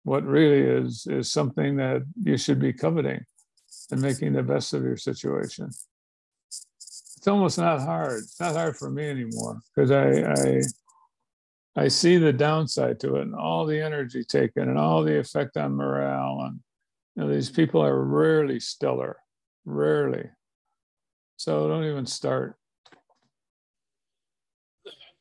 what 0.05 0.25
really 0.25 0.63
is 0.63 1.07
is 1.07 1.31
something 1.31 1.77
that 1.77 2.03
you 2.17 2.37
should 2.37 2.59
be 2.59 2.73
coveting 2.73 3.25
and 3.93 4.01
making 4.01 4.33
the 4.33 4.43
best 4.43 4.75
of 4.75 4.83
your 4.83 4.97
situation. 4.97 5.67
It's 5.67 7.29
almost 7.29 7.59
not 7.59 7.81
hard. 7.81 8.19
It's 8.19 8.41
not 8.41 8.57
hard 8.57 8.77
for 8.77 8.91
me 8.91 9.09
anymore 9.09 9.61
because 9.75 9.93
I, 9.93 10.33
I 10.33 10.63
I 11.77 11.89
see 11.89 12.19
the 12.19 12.33
downside 12.33 12.99
to 13.01 13.17
it 13.17 13.23
and 13.23 13.35
all 13.35 13.65
the 13.65 13.81
energy 13.81 14.25
taken 14.25 14.69
and 14.69 14.77
all 14.77 15.05
the 15.05 15.19
effect 15.19 15.57
on 15.57 15.77
morale. 15.77 16.41
And 16.47 16.61
you 17.15 17.23
know, 17.23 17.33
these 17.33 17.51
people 17.51 17.81
are 17.81 18.03
rarely 18.03 18.59
stellar, 18.59 19.19
rarely. 19.65 20.29
So 21.37 21.69
don't 21.69 21.85
even 21.85 22.07
start. 22.07 22.57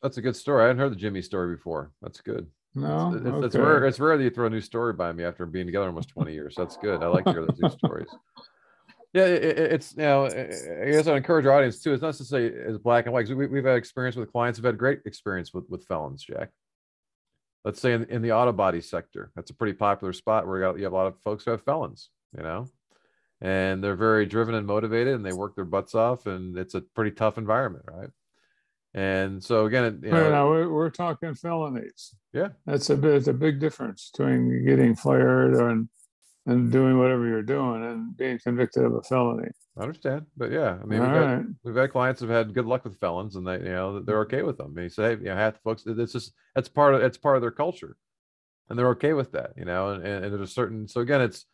That's 0.02 0.18
a 0.18 0.22
good 0.22 0.36
story. 0.36 0.64
I 0.64 0.68
hadn't 0.68 0.80
heard 0.80 0.92
the 0.92 0.96
Jimmy 0.96 1.22
story 1.22 1.56
before. 1.56 1.92
That's 2.02 2.22
good. 2.22 2.48
No, 2.74 3.14
it's, 3.14 3.26
okay. 3.26 3.46
it's, 3.46 3.56
rare. 3.56 3.86
It's 3.86 4.00
rare 4.00 4.18
that 4.18 4.24
you 4.24 4.30
throw 4.30 4.48
a 4.48 4.50
new 4.50 4.62
story 4.62 4.94
by 4.94 5.12
me 5.12 5.24
after 5.24 5.46
being 5.46 5.66
together 5.66 5.88
almost 5.88 6.10
twenty 6.10 6.34
years. 6.34 6.56
That's 6.58 6.78
good. 6.78 7.04
I 7.04 7.08
like 7.08 7.26
to 7.26 7.34
hear 7.34 7.46
those 7.46 7.60
new 7.60 7.70
stories. 7.70 8.08
Yeah, 9.14 9.26
it, 9.26 9.60
it's 9.60 9.94
you 9.96 10.04
know, 10.04 10.26
I 10.26 10.92
guess 10.92 11.08
I 11.08 11.18
encourage 11.18 11.46
our 11.46 11.52
audience 11.52 11.82
too. 11.82 11.94
It's 11.94 12.02
not 12.02 12.14
to 12.16 12.24
say 12.24 12.50
as 12.50 12.78
black 12.78 13.06
and 13.06 13.14
white. 13.14 13.28
We, 13.28 13.48
we've 13.48 13.66
had 13.66 13.76
experience 13.76 14.16
with 14.16 14.32
clients 14.32 14.58
who've 14.58 14.66
had 14.66 14.78
great 14.78 15.00
experience 15.06 15.54
with 15.54 15.66
with 15.70 15.86
felons, 15.86 16.24
Jack. 16.24 16.50
Let's 17.66 17.82
say 17.82 17.94
in, 17.94 18.06
in 18.06 18.22
the 18.22 18.32
auto 18.32 18.54
body 18.54 18.82
sector, 18.82 19.32
that's 19.36 19.52
a 19.52 19.54
pretty 19.54 19.74
popular 19.74 20.14
spot 20.14 20.48
where 20.48 20.58
you, 20.58 20.66
got, 20.66 20.78
you 20.78 20.84
have 20.86 20.94
a 20.94 20.96
lot 20.96 21.08
of 21.08 21.20
folks 21.20 21.46
who 21.46 21.52
have 21.52 21.64
felons, 21.64 22.10
you 22.36 22.42
know, 22.42 22.68
and 23.40 23.84
they're 23.84 23.96
very 23.96 24.26
driven 24.26 24.56
and 24.56 24.66
motivated, 24.66 25.14
and 25.14 25.26
they 25.26 25.34
work 25.34 25.56
their 25.56 25.66
butts 25.66 25.94
off, 25.94 26.26
and 26.26 26.58
it's 26.58 26.74
a 26.74 26.82
pretty 26.82 27.12
tough 27.12 27.38
environment, 27.38 27.86
right? 27.88 28.10
And 28.94 29.44
so 29.44 29.66
again, 29.68 30.02
you 30.04 30.12
know, 30.12 30.30
now 30.30 30.50
we're, 30.50 30.70
we're 30.70 30.90
talking 30.90 31.34
felonies. 31.34 32.16
Yeah, 32.34 32.50
that's 32.66 32.90
a 32.90 32.98
bit. 32.98 33.16
It's 33.16 33.28
a 33.28 33.34
big 33.34 33.60
difference 33.60 34.10
between 34.12 34.66
getting 34.66 34.96
fired 34.96 35.54
and 35.54 35.88
and 36.52 36.72
doing 36.72 36.98
whatever 36.98 37.28
you're 37.28 37.42
doing 37.42 37.84
and 37.84 38.16
being 38.16 38.40
convicted 38.40 38.84
of 38.84 38.94
a 38.94 39.02
felony. 39.02 39.50
I 39.78 39.84
understand, 39.84 40.26
but 40.36 40.52
yeah, 40.52 40.78
I 40.82 40.86
mean, 40.86 41.00
we've, 41.00 41.10
got, 41.10 41.26
right. 41.26 41.46
we've 41.64 41.76
had 41.76 41.92
clients 41.92 42.20
who've 42.20 42.30
had 42.30 42.54
good 42.54 42.66
luck 42.66 42.84
with 42.84 43.00
felons, 43.00 43.36
and 43.36 43.48
they, 43.48 43.58
you 43.58 43.72
know, 43.72 44.02
they're 44.02 44.22
okay 44.22 44.44
with 44.44 44.58
them. 44.58 44.78
You 44.78 44.90
say, 44.90 45.12
you 45.12 45.24
know, 45.24 45.36
half 45.36 45.54
the 45.54 45.60
folks, 45.64 45.84
it's 45.86 46.14
just 46.14 46.34
that's 46.56 46.68
part 46.68 46.94
of 46.94 47.02
it's 47.02 47.18
part 47.18 47.38
of 47.38 47.42
their 47.42 47.52
culture, 47.52 47.96
and 48.70 48.78
they're 48.78 48.90
okay 48.90 49.14
with 49.14 49.32
that, 49.32 49.52
you 49.56 49.66
know. 49.66 49.92
And, 49.92 50.06
and, 50.06 50.26
and 50.26 50.34
there's 50.34 50.50
a 50.50 50.54
certain, 50.54 50.88
so 50.88 51.00
again, 51.02 51.22
it's 51.22 51.46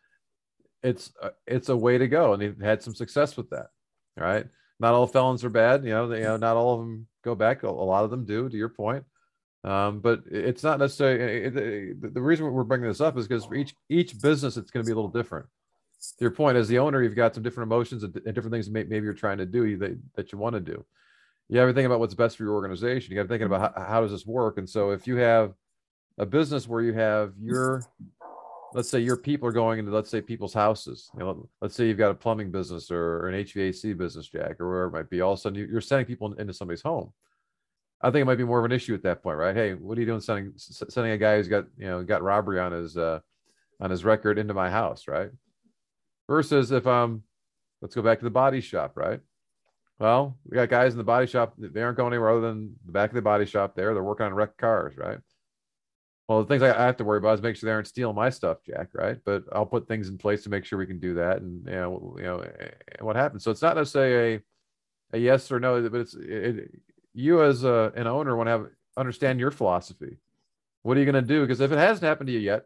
it's 0.82 1.12
uh, 1.22 1.30
it's 1.46 1.68
a 1.68 1.76
way 1.76 1.98
to 1.98 2.08
go, 2.08 2.32
and 2.32 2.42
they've 2.42 2.60
had 2.60 2.82
some 2.82 2.94
success 2.94 3.36
with 3.36 3.50
that, 3.50 3.68
right? 4.16 4.46
Not 4.80 4.94
all 4.94 5.06
felons 5.06 5.44
are 5.44 5.50
bad, 5.50 5.84
you 5.84 5.90
know. 5.90 6.08
They, 6.08 6.18
you 6.18 6.24
know, 6.24 6.36
not 6.36 6.56
all 6.56 6.74
of 6.74 6.80
them 6.80 7.06
go 7.24 7.36
back. 7.36 7.62
A, 7.62 7.68
a 7.68 7.70
lot 7.70 8.04
of 8.04 8.10
them 8.10 8.24
do, 8.24 8.48
to 8.48 8.56
your 8.56 8.68
point. 8.68 9.04
Um, 9.68 10.00
but 10.00 10.22
it's 10.30 10.62
not 10.62 10.78
necessarily 10.78 11.44
it, 11.44 11.56
it, 11.56 12.14
the 12.14 12.22
reason 12.22 12.50
we're 12.50 12.64
bringing 12.64 12.88
this 12.88 13.02
up 13.02 13.18
is 13.18 13.28
because 13.28 13.44
for 13.44 13.54
each 13.54 13.74
each 13.90 14.18
business 14.18 14.56
it's 14.56 14.70
going 14.70 14.82
to 14.82 14.88
be 14.88 14.92
a 14.92 14.96
little 14.96 15.10
different. 15.10 15.44
Your 16.20 16.30
point, 16.30 16.56
as 16.56 16.68
the 16.68 16.78
owner, 16.78 17.02
you've 17.02 17.14
got 17.14 17.34
some 17.34 17.42
different 17.42 17.70
emotions 17.70 18.02
and, 18.02 18.14
different 18.14 18.50
things 18.50 18.70
maybe 18.70 19.00
you're 19.00 19.12
trying 19.12 19.38
to 19.38 19.46
do 19.46 19.76
that, 19.78 19.98
that 20.14 20.32
you 20.32 20.38
want 20.38 20.54
to 20.54 20.60
do. 20.60 20.84
You 21.48 21.58
have 21.58 21.68
to 21.68 21.74
think 21.74 21.86
about 21.86 22.00
what's 22.00 22.14
best 22.14 22.38
for 22.38 22.44
your 22.44 22.54
organization. 22.54 23.12
You 23.12 23.16
got 23.16 23.24
to 23.24 23.28
think 23.28 23.42
about 23.42 23.74
how, 23.74 23.84
how 23.84 24.00
does 24.00 24.12
this 24.12 24.24
work. 24.24 24.56
And 24.56 24.68
so 24.68 24.90
if 24.90 25.06
you 25.06 25.16
have 25.16 25.52
a 26.16 26.24
business 26.24 26.66
where 26.66 26.80
you 26.80 26.94
have 26.94 27.34
your 27.38 27.82
let's 28.72 28.88
say 28.88 29.00
your 29.00 29.16
people 29.16 29.48
are 29.48 29.52
going 29.52 29.78
into 29.78 29.90
let's 29.90 30.10
say 30.10 30.20
people's 30.20 30.52
houses 30.52 31.10
you 31.14 31.20
know, 31.20 31.48
let's 31.62 31.74
say 31.74 31.86
you've 31.86 31.96
got 31.96 32.10
a 32.10 32.14
plumbing 32.14 32.50
business 32.50 32.90
or 32.90 33.26
an 33.28 33.44
hvac 33.44 33.96
business 33.96 34.28
jack 34.28 34.60
or 34.60 34.68
wherever 34.68 34.88
it 34.88 34.92
might 34.92 35.08
be 35.08 35.22
all 35.22 35.32
of 35.32 35.38
a 35.38 35.40
sudden 35.40 35.68
you're 35.70 35.80
sending 35.80 36.04
people 36.04 36.34
into 36.34 36.52
somebody's 36.52 36.82
home 36.82 37.10
I 38.00 38.10
think 38.10 38.22
it 38.22 38.26
might 38.26 38.36
be 38.36 38.44
more 38.44 38.60
of 38.60 38.64
an 38.64 38.72
issue 38.72 38.94
at 38.94 39.02
that 39.02 39.22
point, 39.22 39.38
right? 39.38 39.56
Hey, 39.56 39.74
what 39.74 39.98
are 39.98 40.00
you 40.00 40.06
doing 40.06 40.20
sending 40.20 40.52
sending 40.56 41.12
a 41.12 41.18
guy 41.18 41.36
who's 41.36 41.48
got 41.48 41.64
you 41.76 41.86
know 41.86 42.02
got 42.04 42.22
robbery 42.22 42.60
on 42.60 42.72
his 42.72 42.96
uh, 42.96 43.20
on 43.80 43.90
his 43.90 44.04
record 44.04 44.38
into 44.38 44.54
my 44.54 44.70
house, 44.70 45.08
right? 45.08 45.30
Versus 46.28 46.70
if 46.70 46.86
um, 46.86 47.22
let's 47.82 47.94
go 47.94 48.02
back 48.02 48.18
to 48.18 48.24
the 48.24 48.30
body 48.30 48.60
shop, 48.60 48.92
right? 48.96 49.20
Well, 49.98 50.38
we 50.44 50.54
got 50.54 50.68
guys 50.68 50.92
in 50.92 50.98
the 50.98 51.04
body 51.04 51.26
shop. 51.26 51.54
They 51.58 51.82
aren't 51.82 51.96
going 51.96 52.12
anywhere 52.12 52.30
other 52.30 52.48
than 52.48 52.76
the 52.86 52.92
back 52.92 53.10
of 53.10 53.16
the 53.16 53.22
body 53.22 53.46
shop. 53.46 53.74
There, 53.74 53.94
they're 53.94 54.02
working 54.02 54.26
on 54.26 54.34
wrecked 54.34 54.58
cars, 54.58 54.96
right? 54.96 55.18
Well, 56.28 56.42
the 56.42 56.46
things 56.46 56.62
I 56.62 56.68
have 56.68 56.98
to 56.98 57.04
worry 57.04 57.18
about 57.18 57.34
is 57.34 57.42
make 57.42 57.56
sure 57.56 57.66
they 57.66 57.72
aren't 57.72 57.88
stealing 57.88 58.14
my 58.14 58.30
stuff, 58.30 58.58
Jack. 58.64 58.90
Right? 58.92 59.18
But 59.24 59.44
I'll 59.52 59.66
put 59.66 59.88
things 59.88 60.08
in 60.08 60.18
place 60.18 60.44
to 60.44 60.50
make 60.50 60.64
sure 60.64 60.78
we 60.78 60.86
can 60.86 61.00
do 61.00 61.14
that, 61.14 61.38
and 61.38 61.66
you 61.66 61.72
know, 61.72 62.14
you 62.16 62.22
know, 62.22 62.44
what 63.00 63.16
happens. 63.16 63.42
So 63.42 63.50
it's 63.50 63.62
not 63.62 63.76
necessarily 63.76 64.34
a 64.34 64.40
a 65.14 65.18
yes 65.18 65.50
or 65.50 65.58
no, 65.58 65.88
but 65.88 66.00
it's 66.00 66.14
it, 66.14 66.70
you 67.18 67.42
as 67.42 67.64
a, 67.64 67.92
an 67.96 68.06
owner 68.06 68.36
want 68.36 68.46
to 68.46 68.52
have 68.52 68.66
understand 68.96 69.40
your 69.40 69.50
philosophy. 69.50 70.18
What 70.82 70.96
are 70.96 71.00
you 71.00 71.10
going 71.10 71.22
to 71.22 71.28
do? 71.28 71.40
Because 71.40 71.60
if 71.60 71.72
it 71.72 71.78
hasn't 71.78 72.06
happened 72.06 72.28
to 72.28 72.32
you 72.32 72.38
yet, 72.38 72.64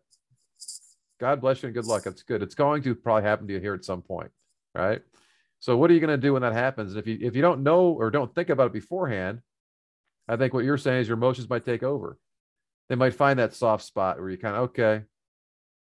God 1.18 1.40
bless 1.40 1.62
you 1.62 1.68
and 1.68 1.74
good 1.74 1.86
luck. 1.86 2.06
It's 2.06 2.22
good. 2.22 2.42
It's 2.42 2.54
going 2.54 2.82
to 2.82 2.94
probably 2.94 3.22
happen 3.22 3.46
to 3.46 3.54
you 3.54 3.60
here 3.60 3.74
at 3.74 3.84
some 3.84 4.02
point, 4.02 4.30
right? 4.74 5.00
So 5.60 5.76
what 5.76 5.90
are 5.90 5.94
you 5.94 6.00
going 6.00 6.10
to 6.10 6.16
do 6.16 6.34
when 6.34 6.42
that 6.42 6.52
happens? 6.52 6.92
And 6.92 6.98
if 6.98 7.06
you 7.06 7.18
if 7.26 7.34
you 7.34 7.42
don't 7.42 7.62
know 7.62 7.90
or 7.90 8.10
don't 8.10 8.34
think 8.34 8.50
about 8.50 8.66
it 8.66 8.72
beforehand, 8.72 9.40
I 10.28 10.36
think 10.36 10.52
what 10.52 10.64
you're 10.64 10.78
saying 10.78 11.02
is 11.02 11.08
your 11.08 11.16
emotions 11.16 11.48
might 11.48 11.64
take 11.64 11.82
over. 11.82 12.18
They 12.88 12.96
might 12.96 13.14
find 13.14 13.38
that 13.38 13.54
soft 13.54 13.84
spot 13.84 14.20
where 14.20 14.28
you 14.28 14.36
kind 14.36 14.56
of 14.56 14.62
okay, 14.64 15.02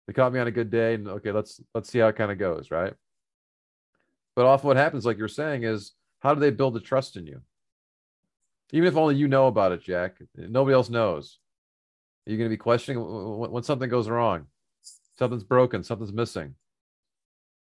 they 0.08 0.14
caught 0.14 0.34
me 0.34 0.40
on 0.40 0.48
a 0.48 0.52
good 0.52 0.72
day, 0.72 0.96
and 0.96 1.08
okay, 1.08 1.32
let's 1.32 1.62
let's 1.76 1.90
see 1.90 2.00
how 2.00 2.08
it 2.08 2.16
kind 2.16 2.32
of 2.32 2.40
goes, 2.40 2.72
right? 2.72 2.94
But 4.36 4.46
often 4.46 4.68
what 4.68 4.78
happens, 4.78 5.06
like 5.06 5.18
you're 5.18 5.28
saying, 5.28 5.64
is 5.64 5.94
how 6.20 6.34
do 6.34 6.40
they 6.40 6.50
build 6.50 6.74
the 6.74 6.80
trust 6.80 7.18
in 7.18 7.28
you? 7.28 7.42
Even 8.72 8.88
if 8.88 8.98
only 8.98 9.16
you 9.16 9.28
know 9.28 9.48
about 9.48 9.72
it, 9.72 9.82
Jack, 9.82 10.18
nobody 10.36 10.74
else 10.74 10.90
knows. 10.90 11.40
Are 12.28 12.32
you 12.32 12.38
going 12.38 12.50
to 12.50 12.54
be 12.54 12.58
questioning 12.58 13.02
when 13.02 13.64
something 13.64 13.90
goes 13.90 14.10
wrong? 14.10 14.48
Something's 15.18 15.44
broken, 15.44 15.84
something's 15.84 16.14
missing. 16.14 16.56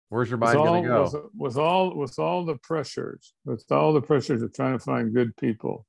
Where's 0.10 0.30
your 0.30 0.38
mind 0.38 0.56
going 0.56 0.84
to 0.84 0.90
go? 0.90 1.04
With, 1.04 1.16
with, 1.38 1.58
all 1.58 1.96
with 1.96 2.20
all 2.20 2.46
the 2.46 2.58
pressures, 2.58 3.34
with 3.44 3.66
all 3.72 3.92
the 3.92 4.02
pressures 4.02 4.42
of 4.42 4.54
trying 4.54 4.78
to 4.78 4.84
find 4.84 5.14
good 5.14 5.36
people, 5.36 5.86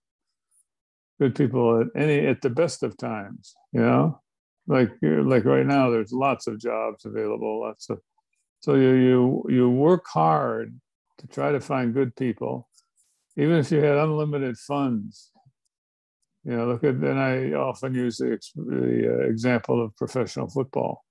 good 1.20 1.34
people 1.34 1.80
at 1.80 1.88
any 1.94 2.26
at 2.26 2.40
the 2.40 2.50
best 2.50 2.82
of 2.82 2.96
times, 2.96 3.54
you 3.72 3.80
know, 3.80 4.20
like 4.66 4.90
like 5.02 5.44
right 5.44 5.66
now, 5.66 5.90
there's 5.90 6.12
lots 6.12 6.46
of 6.46 6.58
jobs 6.58 7.04
available, 7.04 7.60
lots 7.60 7.88
of. 7.90 8.00
So 8.60 8.74
you 8.74 8.94
you 8.94 9.46
you 9.48 9.70
work 9.70 10.06
hard 10.08 10.74
to 11.18 11.26
try 11.28 11.52
to 11.52 11.60
find 11.60 11.94
good 11.94 12.16
people, 12.16 12.68
even 13.36 13.56
if 13.56 13.70
you 13.70 13.78
had 13.78 13.96
unlimited 13.98 14.56
funds, 14.56 15.30
you 16.44 16.56
know, 16.56 16.66
look 16.66 16.84
at, 16.84 16.94
and 16.94 17.18
I 17.18 17.52
often 17.52 17.94
use 17.94 18.18
the, 18.18 18.38
the 18.54 19.18
uh, 19.18 19.28
example 19.28 19.84
of 19.84 19.96
professional 19.96 20.48
football. 20.48 21.04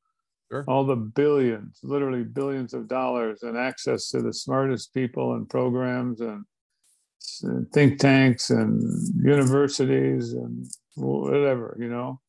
Sure. 0.51 0.63
All 0.67 0.85
the 0.85 0.95
billions, 0.95 1.79
literally 1.83 2.23
billions 2.23 2.73
of 2.73 2.88
dollars, 2.88 3.43
and 3.43 3.57
access 3.57 4.09
to 4.09 4.21
the 4.21 4.33
smartest 4.33 4.93
people 4.93 5.33
and 5.35 5.49
programs 5.49 6.21
and, 6.21 6.45
and 7.43 7.71
think 7.71 7.99
tanks 7.99 8.49
and 8.49 8.81
universities 9.21 10.33
and 10.33 10.67
whatever, 10.95 11.75
you 11.79 11.89
know, 11.89 12.21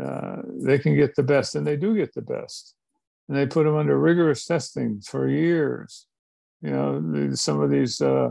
uh, 0.00 0.42
they 0.62 0.78
can 0.78 0.94
get 0.94 1.14
the 1.16 1.22
best, 1.22 1.56
and 1.56 1.66
they 1.66 1.76
do 1.76 1.96
get 1.96 2.14
the 2.14 2.22
best. 2.22 2.74
And 3.28 3.36
they 3.36 3.46
put 3.46 3.64
them 3.64 3.76
under 3.76 3.98
rigorous 3.98 4.46
testing 4.46 5.00
for 5.00 5.28
years. 5.28 6.06
You 6.62 6.70
know, 6.70 7.34
some 7.34 7.60
of 7.60 7.70
these 7.70 8.00
uh, 8.00 8.30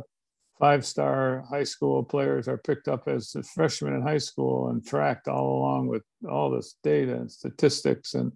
five 0.60 0.86
star 0.86 1.46
high 1.50 1.64
school 1.64 2.04
players 2.04 2.48
are 2.48 2.58
picked 2.58 2.88
up 2.88 3.08
as 3.08 3.36
freshmen 3.54 3.94
in 3.94 4.02
high 4.02 4.18
school 4.18 4.70
and 4.70 4.86
tracked 4.86 5.28
all 5.28 5.58
along 5.58 5.88
with 5.88 6.04
all 6.30 6.52
this 6.52 6.76
data 6.84 7.14
and 7.16 7.32
statistics 7.32 8.14
and 8.14 8.32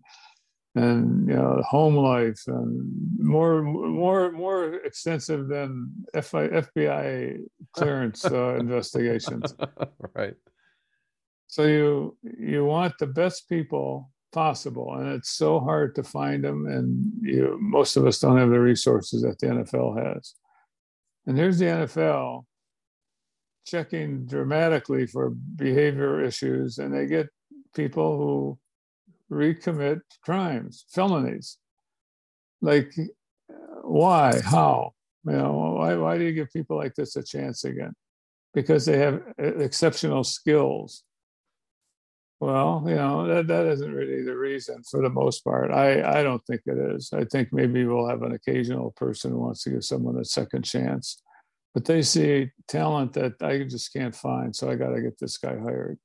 and 0.76 1.28
you 1.28 1.36
know 1.36 1.62
home 1.68 1.96
life 1.96 2.42
and 2.48 2.90
more 3.20 3.62
more 3.62 4.32
more 4.32 4.76
extensive 4.76 5.48
than 5.48 5.92
FBI 6.16 7.38
clearance 7.74 8.26
uh, 8.26 8.56
investigations. 8.60 9.54
Right. 10.16 10.36
So 11.48 11.64
you 11.64 12.18
you 12.40 12.66
want 12.66 12.94
the 13.00 13.08
best 13.08 13.50
people 13.50 14.12
possible, 14.32 14.96
and 14.96 15.08
it's 15.14 15.32
so 15.32 15.60
hard 15.60 15.96
to 15.96 16.04
find 16.04 16.44
them, 16.44 16.68
and 16.68 17.12
you 17.22 17.58
most 17.60 17.96
of 17.96 18.06
us 18.06 18.20
don't 18.20 18.38
have 18.38 18.50
the 18.50 18.60
resources 18.60 19.24
that 19.24 19.40
the 19.40 19.48
NFL 19.48 20.04
has. 20.04 20.36
And 21.26 21.38
here's 21.38 21.60
the 21.60 21.66
NFL 21.66 22.44
checking 23.66 24.26
dramatically 24.26 25.08
for 25.08 25.30
behavior 25.30 26.22
issues, 26.24 26.78
and 26.80 26.94
they 26.94 27.06
get 27.06 27.30
people 27.74 28.18
who 28.18 28.60
recommit 29.34 30.02
crimes, 30.22 30.86
felonies. 30.90 31.58
Like, 32.62 32.94
why? 33.84 34.42
How? 34.44 34.94
You 35.26 35.34
know, 35.34 35.76
why, 35.78 35.96
why 35.96 36.18
do 36.18 36.26
you 36.26 36.34
give 36.34 36.52
people 36.52 36.78
like 36.78 36.96
this 36.96 37.16
a 37.16 37.24
chance 37.24 37.64
again? 37.64 37.94
Because 38.54 38.86
they 38.86 38.98
have 38.98 39.22
exceptional 39.38 40.24
skills. 40.24 41.04
Well, 42.44 42.84
you 42.86 42.96
know, 42.96 43.26
that, 43.26 43.48
that 43.48 43.68
isn't 43.68 43.94
really 43.94 44.22
the 44.22 44.36
reason 44.36 44.84
for 44.84 45.02
the 45.02 45.10
most 45.10 45.46
part. 45.46 45.72
I, 45.72 46.20
I 46.20 46.24
don't 46.24 46.46
think 46.46 46.60
it 46.66 46.78
is. 46.78 47.10
I 47.14 47.24
think 47.24 47.54
maybe 47.54 47.86
we'll 47.86 48.10
have 48.10 48.22
an 48.22 48.34
occasional 48.34 48.92
person 48.98 49.32
who 49.32 49.38
wants 49.38 49.64
to 49.64 49.70
give 49.70 49.86
someone 49.86 50.20
a 50.20 50.26
second 50.26 50.64
chance. 50.64 51.22
But 51.74 51.86
they 51.86 52.02
see 52.02 52.52
talent 52.68 53.14
that 53.14 53.42
I 53.42 53.60
just 53.64 53.94
can't 53.94 54.14
find. 54.14 54.54
So 54.54 54.70
I 54.70 54.76
got 54.76 54.90
to 54.90 55.02
get 55.02 55.18
this 55.18 55.38
guy 55.38 55.58
hired. 55.58 55.98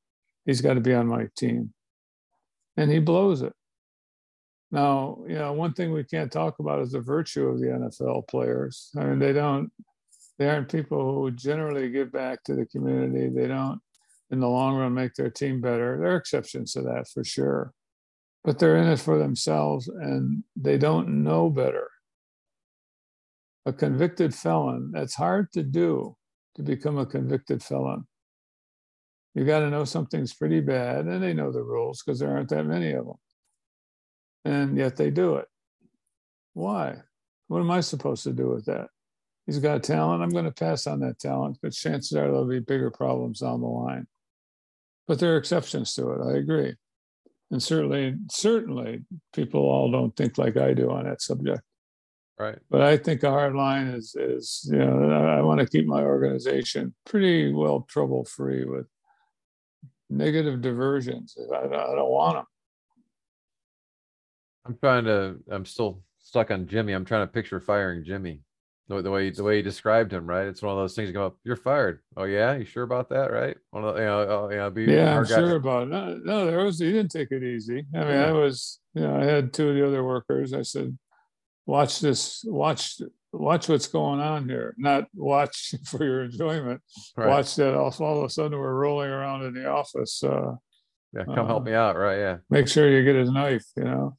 He's 0.46 0.60
got 0.60 0.74
to 0.74 0.80
be 0.80 0.94
on 0.94 1.08
my 1.08 1.26
team. 1.36 1.74
And 2.76 2.88
he 2.88 3.00
blows 3.00 3.42
it. 3.42 3.52
Now, 4.70 5.18
you 5.26 5.34
know, 5.34 5.54
one 5.54 5.72
thing 5.72 5.92
we 5.92 6.04
can't 6.04 6.30
talk 6.30 6.60
about 6.60 6.82
is 6.82 6.92
the 6.92 7.00
virtue 7.00 7.48
of 7.48 7.58
the 7.58 7.66
NFL 7.66 8.28
players. 8.28 8.90
I 8.96 9.06
mean, 9.06 9.18
they 9.18 9.32
don't, 9.32 9.72
they 10.38 10.48
aren't 10.48 10.70
people 10.70 11.14
who 11.16 11.32
generally 11.32 11.90
give 11.90 12.12
back 12.12 12.44
to 12.44 12.54
the 12.54 12.66
community. 12.66 13.28
They 13.28 13.48
don't 13.48 13.80
in 14.30 14.40
the 14.40 14.48
long 14.48 14.76
run 14.76 14.94
make 14.94 15.14
their 15.14 15.30
team 15.30 15.60
better. 15.60 15.98
There 15.98 16.12
are 16.12 16.16
exceptions 16.16 16.72
to 16.72 16.82
that 16.82 17.08
for 17.08 17.24
sure, 17.24 17.72
but 18.44 18.58
they're 18.58 18.76
in 18.76 18.88
it 18.88 18.98
for 18.98 19.18
themselves 19.18 19.88
and 19.88 20.44
they 20.56 20.78
don't 20.78 21.22
know 21.22 21.50
better. 21.50 21.88
A 23.66 23.72
convicted 23.72 24.34
felon, 24.34 24.92
that's 24.92 25.14
hard 25.14 25.52
to 25.52 25.62
do 25.62 26.16
to 26.56 26.62
become 26.62 26.98
a 26.98 27.06
convicted 27.06 27.62
felon. 27.62 28.06
You 29.34 29.44
got 29.44 29.60
to 29.60 29.70
know 29.70 29.84
something's 29.84 30.34
pretty 30.34 30.60
bad, 30.60 31.04
and 31.06 31.22
they 31.22 31.32
know 31.32 31.52
the 31.52 31.62
rules 31.62 32.02
because 32.02 32.18
there 32.18 32.30
aren't 32.30 32.48
that 32.48 32.64
many 32.64 32.92
of 32.92 33.06
them. 33.06 33.18
And 34.44 34.76
yet 34.76 34.96
they 34.96 35.10
do 35.10 35.36
it. 35.36 35.46
Why? 36.54 36.96
What 37.46 37.60
am 37.60 37.70
I 37.70 37.80
supposed 37.80 38.24
to 38.24 38.32
do 38.32 38.48
with 38.48 38.64
that? 38.66 38.88
He's 39.46 39.60
got 39.60 39.82
talent. 39.82 40.22
I'm 40.22 40.30
going 40.30 40.44
to 40.44 40.50
pass 40.50 40.86
on 40.86 41.00
that 41.00 41.18
talent, 41.20 41.58
but 41.62 41.72
chances 41.72 42.16
are 42.16 42.22
there'll 42.22 42.46
be 42.46 42.58
bigger 42.58 42.90
problems 42.90 43.40
down 43.40 43.60
the 43.60 43.66
line. 43.68 44.06
But 45.08 45.18
there 45.18 45.34
are 45.34 45.38
exceptions 45.38 45.94
to 45.94 46.10
it. 46.12 46.20
I 46.22 46.36
agree. 46.36 46.74
And 47.50 47.62
certainly, 47.62 48.14
certainly, 48.30 49.00
people 49.32 49.62
all 49.62 49.90
don't 49.90 50.14
think 50.14 50.36
like 50.36 50.58
I 50.58 50.74
do 50.74 50.90
on 50.90 51.04
that 51.04 51.22
subject. 51.22 51.62
Right. 52.38 52.58
But 52.70 52.82
I 52.82 52.98
think 52.98 53.22
a 53.24 53.30
hard 53.30 53.56
line 53.56 53.88
is 53.88 54.14
is 54.14 54.68
you 54.70 54.78
know 54.78 55.10
I 55.10 55.40
want 55.40 55.60
to 55.60 55.66
keep 55.66 55.86
my 55.86 56.02
organization 56.02 56.94
pretty 57.04 57.52
well 57.52 57.86
trouble 57.88 58.24
free 58.24 58.64
with 58.64 58.86
negative 60.10 60.60
diversions. 60.60 61.36
I, 61.52 61.64
I 61.64 61.68
don't 61.68 62.10
want 62.10 62.36
them. 62.36 62.44
I'm 64.66 64.76
trying 64.76 65.04
to. 65.06 65.36
I'm 65.50 65.64
still 65.64 66.02
stuck 66.18 66.50
on 66.50 66.68
Jimmy. 66.68 66.92
I'm 66.92 67.06
trying 67.06 67.26
to 67.26 67.32
picture 67.32 67.60
firing 67.60 68.04
Jimmy 68.04 68.40
the, 68.88 69.02
the 69.02 69.10
way 69.10 69.30
the 69.30 69.42
way 69.42 69.56
he 69.56 69.62
described 69.62 70.12
him, 70.12 70.26
right? 70.26 70.46
It's 70.46 70.62
one 70.62 70.72
of 70.72 70.78
those 70.78 70.94
things. 70.94 71.08
You 71.08 71.14
go, 71.14 71.36
you're 71.44 71.56
fired. 71.56 72.00
Oh 72.16 72.24
yeah, 72.24 72.56
you 72.56 72.64
sure 72.64 72.84
about 72.84 73.10
that, 73.10 73.30
right? 73.30 73.56
One 73.70 73.84
of 73.84 73.94
the, 73.94 74.00
you 74.00 74.06
know, 74.06 74.20
oh, 74.20 74.50
you 74.50 74.56
know, 74.56 74.70
be 74.70 74.84
yeah, 74.84 75.18
I'm 75.18 75.26
sure 75.26 75.56
about 75.56 75.84
it. 75.84 75.90
No, 75.90 76.20
no, 76.24 76.46
there 76.46 76.64
was. 76.64 76.78
He 76.78 76.90
didn't 76.90 77.10
take 77.10 77.30
it 77.30 77.42
easy. 77.42 77.84
I 77.94 77.98
mean, 77.98 78.08
yeah. 78.08 78.28
I 78.28 78.32
was, 78.32 78.80
you 78.94 79.02
know, 79.02 79.20
I 79.20 79.24
had 79.24 79.52
two 79.52 79.70
of 79.70 79.74
the 79.74 79.86
other 79.86 80.02
workers. 80.04 80.54
I 80.54 80.62
said, 80.62 80.96
watch 81.66 82.00
this, 82.00 82.42
watch, 82.46 83.00
watch 83.32 83.68
what's 83.68 83.88
going 83.88 84.20
on 84.20 84.48
here, 84.48 84.74
not 84.78 85.04
watch 85.14 85.74
for 85.84 86.02
your 86.02 86.24
enjoyment. 86.24 86.80
Right. 87.16 87.28
Watch 87.28 87.56
that 87.56 87.74
all, 87.74 87.94
all 88.00 88.18
of 88.18 88.24
a 88.24 88.30
sudden 88.30 88.58
we're 88.58 88.74
rolling 88.74 89.10
around 89.10 89.44
in 89.44 89.54
the 89.54 89.68
office. 89.68 90.22
Uh, 90.24 90.54
Yeah, 91.14 91.24
come 91.24 91.46
help 91.46 91.62
uh, 91.62 91.64
me 91.64 91.74
out, 91.74 91.96
right? 91.96 92.18
Yeah. 92.18 92.36
make 92.50 92.68
sure 92.68 92.88
you 92.88 93.04
get 93.04 93.16
his 93.16 93.30
knife, 93.30 93.64
you 93.76 93.84
know. 93.84 94.16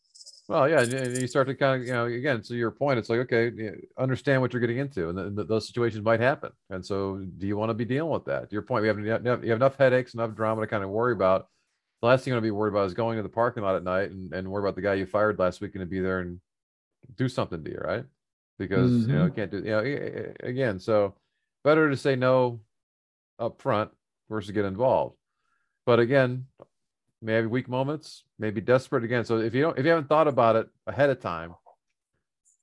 Well, 0.50 0.68
yeah, 0.68 0.82
and 0.82 1.16
you 1.16 1.28
start 1.28 1.46
to 1.46 1.54
kind 1.54 1.80
of, 1.80 1.88
you 1.88 1.94
know, 1.94 2.06
again, 2.06 2.42
to 2.42 2.56
your 2.56 2.72
point, 2.72 2.98
it's 2.98 3.08
like, 3.08 3.20
okay, 3.20 3.52
understand 4.00 4.42
what 4.42 4.52
you're 4.52 4.60
getting 4.60 4.80
into, 4.80 5.10
and 5.10 5.16
th- 5.16 5.36
th- 5.36 5.48
those 5.48 5.68
situations 5.68 6.04
might 6.04 6.20
happen. 6.20 6.52
And 6.72 6.84
so, 6.84 7.24
do 7.38 7.46
you 7.46 7.56
want 7.56 7.70
to 7.70 7.76
be 7.76 7.86
dealing 7.86 8.12
with 8.12 8.26
that? 8.26 8.50
To 8.50 8.54
your 8.54 8.64
point, 8.64 8.82
we 8.82 8.88
have 8.88 9.00
you 9.00 9.12
have 9.12 9.44
you 9.44 9.52
have 9.52 9.60
enough 9.60 9.78
headaches, 9.78 10.16
enough 10.16 10.34
drama 10.34 10.62
to 10.62 10.68
kind 10.68 10.84
of 10.84 10.90
worry 10.90 11.14
about. 11.14 11.50
The 12.02 12.08
last 12.08 12.24
thing 12.24 12.32
you 12.32 12.36
want 12.36 12.42
to 12.42 12.48
be 12.48 12.52
worried 12.52 12.72
about 12.72 12.88
is 12.88 12.96
going 12.96 13.18
to 13.18 13.24
the 13.24 13.30
parking 13.30 13.62
lot 13.62 13.76
at 13.76 13.84
night 13.84 14.10
and, 14.10 14.34
and 14.34 14.50
worry 14.50 14.64
about 14.64 14.74
the 14.74 14.82
guy 14.82 14.96
you 14.96 15.06
fired 15.06 15.38
last 15.38 15.62
week 15.62 15.76
and 15.76 15.84
to 15.84 15.86
be 15.86 16.00
there 16.00 16.22
and 16.22 16.40
do 17.16 17.30
something 17.30 17.64
to 17.64 17.70
you, 17.70 17.78
right? 17.84 18.06
Because 18.58 18.92
you 18.92 19.08
know, 19.14 19.26
you 19.26 19.30
mm-hmm. 19.30 19.36
can't 19.36 19.52
do, 19.52 19.58
you 19.58 19.66
know, 19.66 20.34
again, 20.42 20.80
so 20.80 21.14
better 21.64 21.92
to 21.92 21.98
say 21.98 22.16
no 22.16 22.60
up 23.38 23.62
front 23.62 23.92
versus 24.30 24.50
get 24.50 24.66
involved. 24.66 25.16
But 25.86 26.00
again, 26.00 26.48
maybe 27.22 27.48
weak 27.48 27.68
moments, 27.68 28.24
maybe 28.38 28.62
desperate 28.62 29.04
again. 29.04 29.26
So 29.26 29.40
if 29.40 29.54
you 29.54 29.62
don't, 29.62 29.78
if 29.78 29.86
you 29.86 29.92
haven't 29.92 30.08
thought 30.08 30.28
about 30.28 30.56
it 30.56 30.68
ahead 30.88 31.10
of 31.10 31.20
time, 31.20 31.56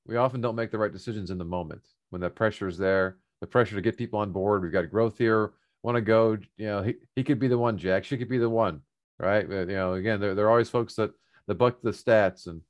we 0.06 0.16
often 0.16 0.40
don't 0.40 0.56
make 0.56 0.70
the 0.70 0.78
right 0.78 0.92
decisions 0.92 1.30
in 1.30 1.38
the 1.38 1.44
moment 1.44 1.82
when 2.10 2.20
the 2.20 2.30
pressure 2.30 2.68
is 2.68 2.78
there. 2.78 3.18
The 3.40 3.46
pressure 3.46 3.74
to 3.74 3.82
get 3.82 3.98
people 3.98 4.18
on 4.20 4.32
board. 4.32 4.62
We've 4.62 4.72
got 4.72 4.90
growth 4.90 5.18
here. 5.18 5.52
Want 5.82 5.96
to 5.96 6.00
go? 6.00 6.38
You 6.56 6.66
know, 6.66 6.82
he, 6.82 6.94
he 7.14 7.22
could 7.22 7.38
be 7.38 7.48
the 7.48 7.58
one. 7.58 7.76
Jack. 7.76 8.04
She 8.04 8.16
could 8.16 8.28
be 8.28 8.38
the 8.38 8.48
one. 8.48 8.80
Right? 9.18 9.48
You 9.48 9.66
know, 9.66 9.94
again, 9.94 10.20
there, 10.20 10.34
there 10.34 10.46
are 10.46 10.50
always 10.50 10.70
folks 10.70 10.94
that 10.94 11.10
that 11.46 11.56
buck 11.56 11.80
the 11.82 11.90
stats, 11.90 12.46
and 12.46 12.62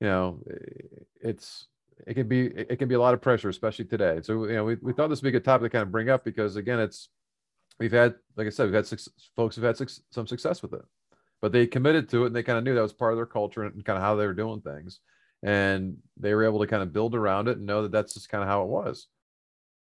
you 0.00 0.06
know, 0.06 0.42
it's 1.20 1.66
it 2.06 2.14
can 2.14 2.28
be 2.28 2.46
it 2.46 2.78
can 2.78 2.88
be 2.88 2.94
a 2.94 3.00
lot 3.00 3.14
of 3.14 3.20
pressure, 3.20 3.48
especially 3.48 3.84
today. 3.84 4.20
So 4.22 4.44
you 4.44 4.54
know, 4.54 4.64
we, 4.64 4.76
we 4.76 4.92
thought 4.92 5.08
this 5.08 5.20
would 5.20 5.30
be 5.30 5.36
a 5.36 5.40
good 5.40 5.44
topic 5.44 5.70
to 5.70 5.76
kind 5.76 5.82
of 5.82 5.92
bring 5.92 6.08
up 6.08 6.24
because 6.24 6.56
again, 6.56 6.80
it's 6.80 7.08
we've 7.78 7.92
had, 7.92 8.14
like 8.36 8.46
I 8.46 8.50
said, 8.50 8.64
we've 8.64 8.74
had 8.74 8.86
six 8.86 9.08
folks 9.36 9.56
who've 9.56 9.64
had 9.64 9.76
six, 9.76 10.00
some 10.10 10.26
success 10.26 10.62
with 10.62 10.74
it, 10.74 10.82
but 11.40 11.52
they 11.52 11.66
committed 11.66 12.08
to 12.10 12.24
it 12.24 12.28
and 12.28 12.36
they 12.36 12.42
kind 12.42 12.58
of 12.58 12.64
knew 12.64 12.74
that 12.74 12.82
was 12.82 12.92
part 12.92 13.12
of 13.12 13.18
their 13.18 13.26
culture 13.26 13.62
and 13.62 13.84
kind 13.84 13.96
of 13.96 14.02
how 14.02 14.16
they 14.16 14.26
were 14.26 14.34
doing 14.34 14.60
things, 14.60 15.00
and 15.42 15.96
they 16.16 16.34
were 16.34 16.44
able 16.44 16.60
to 16.60 16.66
kind 16.66 16.82
of 16.82 16.92
build 16.92 17.14
around 17.14 17.48
it 17.48 17.58
and 17.58 17.66
know 17.66 17.82
that 17.82 17.92
that's 17.92 18.14
just 18.14 18.28
kind 18.28 18.42
of 18.42 18.48
how 18.48 18.62
it 18.62 18.68
was. 18.68 19.06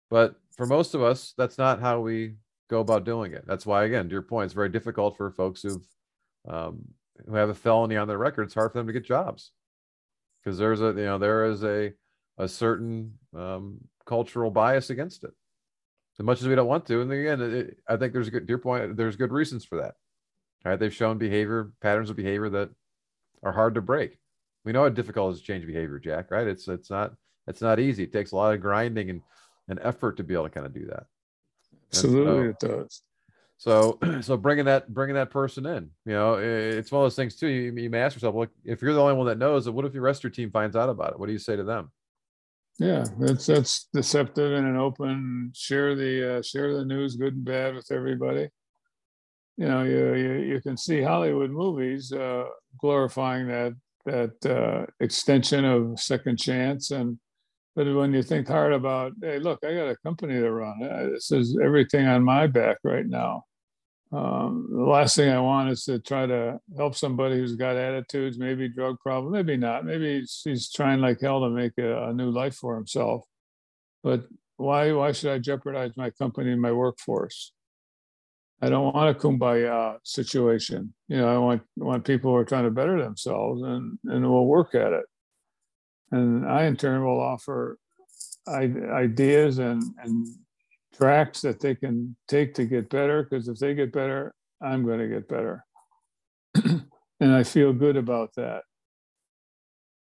But 0.09 0.35
for 0.55 0.65
most 0.65 0.93
of 0.95 1.01
us, 1.01 1.33
that's 1.38 1.57
not 1.57 1.79
how 1.79 1.99
we 1.99 2.35
go 2.69 2.79
about 2.79 3.05
doing 3.05 3.33
it. 3.33 3.45
That's 3.47 3.65
why, 3.65 3.85
again, 3.85 4.05
to 4.05 4.12
your 4.12 4.21
point, 4.21 4.45
it's 4.45 4.53
very 4.53 4.69
difficult 4.69 5.17
for 5.17 5.31
folks 5.31 5.62
who've 5.62 5.85
um, 6.47 6.79
who 7.27 7.35
have 7.35 7.49
a 7.49 7.53
felony 7.53 7.97
on 7.97 8.07
their 8.07 8.17
record. 8.17 8.43
It's 8.43 8.53
hard 8.53 8.71
for 8.71 8.77
them 8.79 8.88
to 8.88 8.93
get 8.93 9.03
jobs 9.03 9.51
because 10.43 10.57
there's 10.57 10.81
a 10.81 10.88
you 10.88 11.05
know 11.05 11.17
there 11.17 11.45
is 11.45 11.63
a 11.63 11.91
a 12.38 12.47
certain 12.47 13.13
um, 13.35 13.79
cultural 14.05 14.49
bias 14.49 14.89
against 14.89 15.23
it 15.23 15.31
as 16.19 16.25
much 16.25 16.41
as 16.41 16.47
we 16.47 16.55
don't 16.55 16.67
want 16.67 16.85
to 16.85 17.01
and 17.01 17.12
again 17.12 17.41
it, 17.41 17.77
i 17.88 17.95
think 17.95 18.13
there's 18.13 18.27
a 18.27 18.31
good 18.31 18.47
to 18.47 18.51
your 18.51 18.57
point 18.57 18.95
there's 18.97 19.15
good 19.15 19.31
reasons 19.31 19.63
for 19.63 19.81
that 19.81 19.95
all 20.65 20.72
right? 20.72 20.80
They've 20.80 20.93
shown 20.93 21.17
behavior 21.17 21.72
patterns 21.82 22.10
of 22.10 22.15
behavior 22.15 22.50
that 22.50 22.69
are 23.43 23.52
hard 23.52 23.76
to 23.76 23.82
break. 23.82 24.17
We 24.65 24.72
know 24.72 24.84
how 24.84 24.89
difficult 24.89 25.32
it 25.32 25.34
is 25.36 25.39
to 25.39 25.45
change 25.45 25.65
behavior 25.65 26.00
jack 26.00 26.32
right? 26.32 26.48
It's 26.48 26.67
it's 26.67 26.89
not 26.89 27.13
it's 27.48 27.62
not 27.62 27.80
easy. 27.80 28.04
It 28.04 28.13
takes 28.13 28.32
a 28.32 28.36
lot 28.36 28.54
of 28.54 28.62
grinding 28.62 29.10
and, 29.10 29.22
and 29.67 29.80
effort 29.82 30.17
to 30.17 30.24
be 30.24 30.34
able 30.34 30.43
to 30.43 30.50
kind 30.50 30.65
of 30.65 30.74
do 30.74 30.86
that. 30.88 31.06
Absolutely, 31.91 32.50
it 32.50 32.60
does. 32.60 33.02
so 33.58 33.98
so 34.22 34.38
bringing 34.38 34.65
that 34.65 34.93
bringing 34.93 35.15
that 35.15 35.32
person 35.32 35.65
in 35.65 35.89
you 36.06 36.13
know 36.13 36.36
it's 36.36 36.91
one 36.91 37.02
of 37.02 37.06
those 37.06 37.15
things 37.15 37.36
too. 37.36 37.48
You, 37.48 37.74
you 37.74 37.89
may 37.89 38.02
ask 38.02 38.15
yourself 38.15 38.36
look 38.36 38.52
if 38.63 38.82
you're 38.82 38.93
the 38.93 39.02
only 39.02 39.15
one 39.15 39.28
that 39.28 39.38
knows 39.38 39.69
what 39.69 39.86
if 39.86 39.93
the 39.93 40.02
rest 40.02 40.19
of 40.19 40.26
your 40.26 40.32
team 40.32 40.52
finds 40.52 40.76
out 40.76 40.89
about 40.89 41.13
it? 41.13 41.19
What 41.19 41.28
do 41.28 41.34
you 41.34 41.39
say 41.39 41.56
to 41.56 41.63
them? 41.63 41.91
Yeah, 42.80 43.06
that's 43.19 43.45
that's 43.45 43.89
deceptive 43.91 44.54
and 44.54 44.65
an 44.65 44.78
open. 44.78 45.52
Share 45.54 45.95
the 45.95 46.38
uh, 46.38 46.41
share 46.41 46.74
the 46.78 46.86
news, 46.86 47.17
good 47.17 47.36
and 47.36 47.43
bad, 47.43 47.76
with 47.76 47.91
everybody. 47.91 48.50
You 49.60 49.67
know, 49.67 49.84
you 49.84 50.04
you, 50.24 50.34
you 50.52 50.62
can 50.62 50.78
see 50.78 51.02
Hollywood 51.02 51.52
movies 51.52 52.13
uh, 52.13 52.45
glorifying 52.80 53.45
that 53.48 53.74
that 54.06 54.36
uh, 54.45 54.86
extension 55.02 55.65
of 55.65 56.00
second 56.00 56.38
chance, 56.39 56.91
and 56.91 57.19
but 57.76 57.86
when 57.93 58.13
you 58.13 58.24
think 58.24 58.48
hard 58.48 58.72
about, 58.72 59.12
hey, 59.22 59.38
look, 59.39 59.60
I 59.63 59.74
got 59.74 59.89
a 59.89 59.98
company 59.98 60.36
to 60.36 60.50
run. 60.50 60.78
Uh, 60.82 61.10
This 61.12 61.32
is 61.32 61.60
everything 61.62 62.08
on 62.08 62.24
my 62.24 62.48
back 62.48 62.78
right 62.86 63.06
now. 63.06 63.43
Um, 64.13 64.67
the 64.72 64.89
last 64.98 65.15
thing 65.17 65.30
I 65.30 65.41
want 65.41 65.69
is 65.69 65.84
to 65.86 66.00
try 66.00 66.26
to 66.26 66.60
help 66.78 66.95
somebody 66.95 67.36
who's 67.36 67.56
got 67.56 67.76
attitudes, 67.76 68.39
maybe 68.39 68.67
drug 68.69 68.95
problem, 69.02 69.34
maybe 69.34 69.58
not. 69.58 69.86
Maybe 69.86 70.26
he's, 70.45 70.72
trying 70.72 71.00
like 71.00 71.22
hell 71.22 71.41
to 71.41 71.50
make 71.50 71.74
a, 71.78 72.10
a 72.10 72.13
new 72.13 72.32
life 72.32 72.56
for 72.56 72.76
himself. 72.76 73.26
But 74.04 74.22
why 74.56 74.93
why 74.93 75.12
should 75.12 75.32
I 75.32 75.39
jeopardize 75.39 75.98
my 75.98 76.10
company 76.12 76.52
and 76.54 76.62
my 76.62 76.72
workforce? 76.72 77.52
I 78.62 78.69
don't 78.69 78.93
want 78.93 79.15
a 79.15 79.19
kumbaya 79.19 79.98
situation. 80.04 80.93
You 81.08 81.17
know, 81.17 81.34
I 81.34 81.38
want 81.38 81.62
want 81.78 82.06
people 82.06 82.32
who 82.32 82.38
are 82.38 82.45
trying 82.45 82.65
to 82.65 82.72
better 82.72 83.02
themselves 83.02 83.62
and 83.63 83.98
and 84.06 84.30
will 84.30 84.48
work 84.48 84.76
at 84.76 84.93
it. 84.93 85.06
And 86.12 86.45
I 86.45 86.65
in 86.65 86.76
turn 86.76 87.04
will 87.04 87.22
offer 87.22 87.78
ideas 88.48 89.60
and 89.60 89.84
and 90.04 90.28
tracks 91.00 91.41
that 91.41 91.60
they 91.60 91.76
can 91.76 92.15
take 92.28 92.54
to 92.56 92.65
get 92.65 92.89
better 92.89 93.24
because 93.24 93.48
if 93.48 93.58
they 93.58 93.74
get 93.74 93.91
better 93.91 94.34
i'm 94.62 94.84
going 94.84 95.00
to 95.00 95.08
get 95.08 95.28
better 95.28 95.63
and 96.56 97.34
i 97.34 97.43
feel 97.43 97.72
good 97.72 97.95
about 97.95 98.34
that 98.36 98.63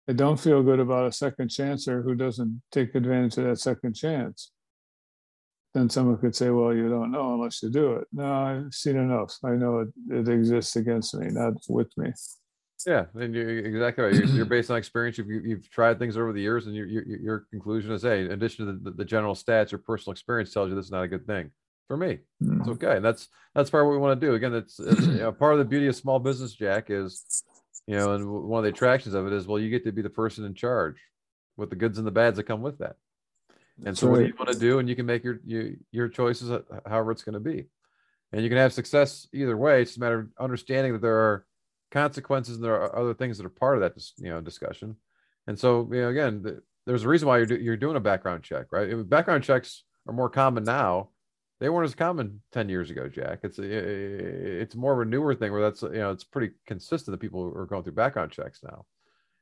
i 0.08 0.12
don't 0.12 0.38
feel 0.38 0.62
good 0.62 0.78
about 0.78 1.06
a 1.06 1.12
second 1.12 1.48
chancer 1.48 2.02
who 2.04 2.14
doesn't 2.14 2.62
take 2.70 2.94
advantage 2.94 3.36
of 3.38 3.44
that 3.44 3.58
second 3.58 3.94
chance 3.94 4.52
then 5.74 5.90
someone 5.90 6.16
could 6.18 6.34
say 6.34 6.50
well 6.50 6.72
you 6.74 6.88
don't 6.88 7.10
know 7.10 7.34
unless 7.34 7.62
you 7.62 7.70
do 7.70 7.94
it 7.94 8.06
no 8.12 8.32
i've 8.32 8.72
seen 8.72 8.96
enough 8.96 9.36
i 9.44 9.50
know 9.50 9.80
it, 9.80 9.88
it 10.10 10.28
exists 10.28 10.76
against 10.76 11.14
me 11.16 11.26
not 11.28 11.54
with 11.68 11.90
me 11.96 12.12
Yeah, 12.86 13.06
and 13.14 13.34
you're 13.34 13.58
exactly 13.60 14.04
right. 14.04 14.14
You're, 14.14 14.26
you're 14.36 14.44
based 14.44 14.70
on 14.70 14.76
experience. 14.76 15.16
You've, 15.16 15.30
you've 15.30 15.70
tried 15.70 15.98
things 15.98 16.16
over 16.18 16.32
the 16.34 16.42
years, 16.42 16.66
and 16.66 16.74
your 16.76 16.86
your, 16.86 17.04
your 17.06 17.38
conclusion 17.50 17.92
is, 17.92 18.02
hey, 18.02 18.26
in 18.26 18.32
addition 18.32 18.66
to 18.66 18.72
the, 18.84 18.90
the 18.90 19.04
general 19.06 19.34
stats, 19.34 19.70
your 19.72 19.78
personal 19.78 20.12
experience 20.12 20.52
tells 20.52 20.68
you 20.68 20.74
this 20.76 20.86
is 20.86 20.90
not 20.90 21.04
a 21.04 21.08
good 21.08 21.26
thing 21.26 21.50
for 21.88 21.96
me. 21.96 22.18
It's 22.40 22.68
Mm. 22.68 22.72
okay, 22.74 22.96
and 22.96 23.04
that's 23.04 23.28
that's 23.54 23.70
part 23.70 23.82
of 23.82 23.86
what 23.88 23.94
we 23.94 24.02
want 24.04 24.20
to 24.20 24.26
do. 24.26 24.34
Again, 24.34 24.54
it's, 24.54 24.78
it's 24.78 25.06
you 25.06 25.22
know, 25.24 25.32
part 25.32 25.54
of 25.54 25.60
the 25.60 25.64
beauty 25.64 25.86
of 25.86 25.96
small 25.96 26.18
business, 26.18 26.52
Jack, 26.52 26.90
is 26.90 27.42
you 27.86 27.96
know, 27.96 28.12
and 28.14 28.22
one 28.28 28.58
of 28.58 28.64
the 28.64 28.74
attractions 28.76 29.14
of 29.14 29.26
it 29.26 29.32
is, 29.32 29.46
well, 29.46 29.58
you 29.58 29.70
get 29.70 29.84
to 29.84 29.92
be 29.92 30.02
the 30.02 30.10
person 30.10 30.44
in 30.44 30.54
charge 30.54 30.96
with 31.56 31.70
the 31.70 31.76
goods 31.76 31.96
and 31.96 32.06
the 32.06 32.10
bads 32.20 32.36
that 32.36 32.44
come 32.44 32.60
with 32.60 32.78
that. 32.78 32.96
And 33.84 33.96
so, 33.96 34.08
what 34.08 34.20
do 34.20 34.26
you 34.26 34.34
want 34.38 34.52
to 34.52 34.58
do? 34.58 34.78
And 34.78 34.88
you 34.88 34.94
can 34.94 35.06
make 35.06 35.24
your 35.24 35.40
your, 35.44 35.70
your 35.90 36.08
choices, 36.08 36.50
however 36.86 37.10
it's 37.10 37.22
going 37.22 37.34
to 37.34 37.40
be, 37.40 37.66
and 38.32 38.42
you 38.42 38.48
can 38.48 38.58
have 38.58 38.72
success 38.72 39.26
either 39.32 39.56
way. 39.56 39.82
It's 39.82 39.96
a 39.96 40.00
matter 40.00 40.20
of 40.20 40.28
understanding 40.38 40.92
that 40.92 41.02
there 41.02 41.18
are 41.18 41.46
consequences 41.90 42.56
and 42.56 42.64
there 42.64 42.80
are 42.80 42.96
other 42.96 43.14
things 43.14 43.38
that 43.38 43.46
are 43.46 43.50
part 43.50 43.76
of 43.76 43.80
that 43.82 44.02
you 44.18 44.30
know 44.30 44.40
discussion. 44.40 44.96
And 45.46 45.58
so 45.58 45.88
you 45.92 46.02
know 46.02 46.08
again 46.08 46.42
th- 46.42 46.58
there's 46.86 47.04
a 47.04 47.08
reason 47.08 47.26
why 47.26 47.38
you're, 47.38 47.46
do- 47.46 47.60
you're 47.60 47.76
doing 47.76 47.96
a 47.96 48.00
background 48.00 48.42
check 48.42 48.66
right? 48.70 49.08
Background 49.08 49.42
checks 49.42 49.84
are 50.06 50.14
more 50.14 50.30
common 50.30 50.64
now 50.64 51.08
they 51.60 51.68
weren't 51.68 51.86
as 51.86 51.94
common 51.94 52.42
10 52.52 52.68
years 52.68 52.90
ago 52.90 53.08
jack. 53.08 53.40
It's 53.42 53.58
a, 53.58 53.64
it's 53.64 54.74
more 54.74 54.92
of 54.92 55.06
a 55.06 55.10
newer 55.10 55.34
thing 55.34 55.52
where 55.52 55.62
that's 55.62 55.82
you 55.82 55.92
know 55.92 56.10
it's 56.10 56.24
pretty 56.24 56.54
consistent 56.66 57.12
that 57.12 57.20
people 57.20 57.52
are 57.56 57.66
going 57.66 57.82
through 57.82 57.92
background 57.92 58.32
checks 58.32 58.60
now. 58.62 58.84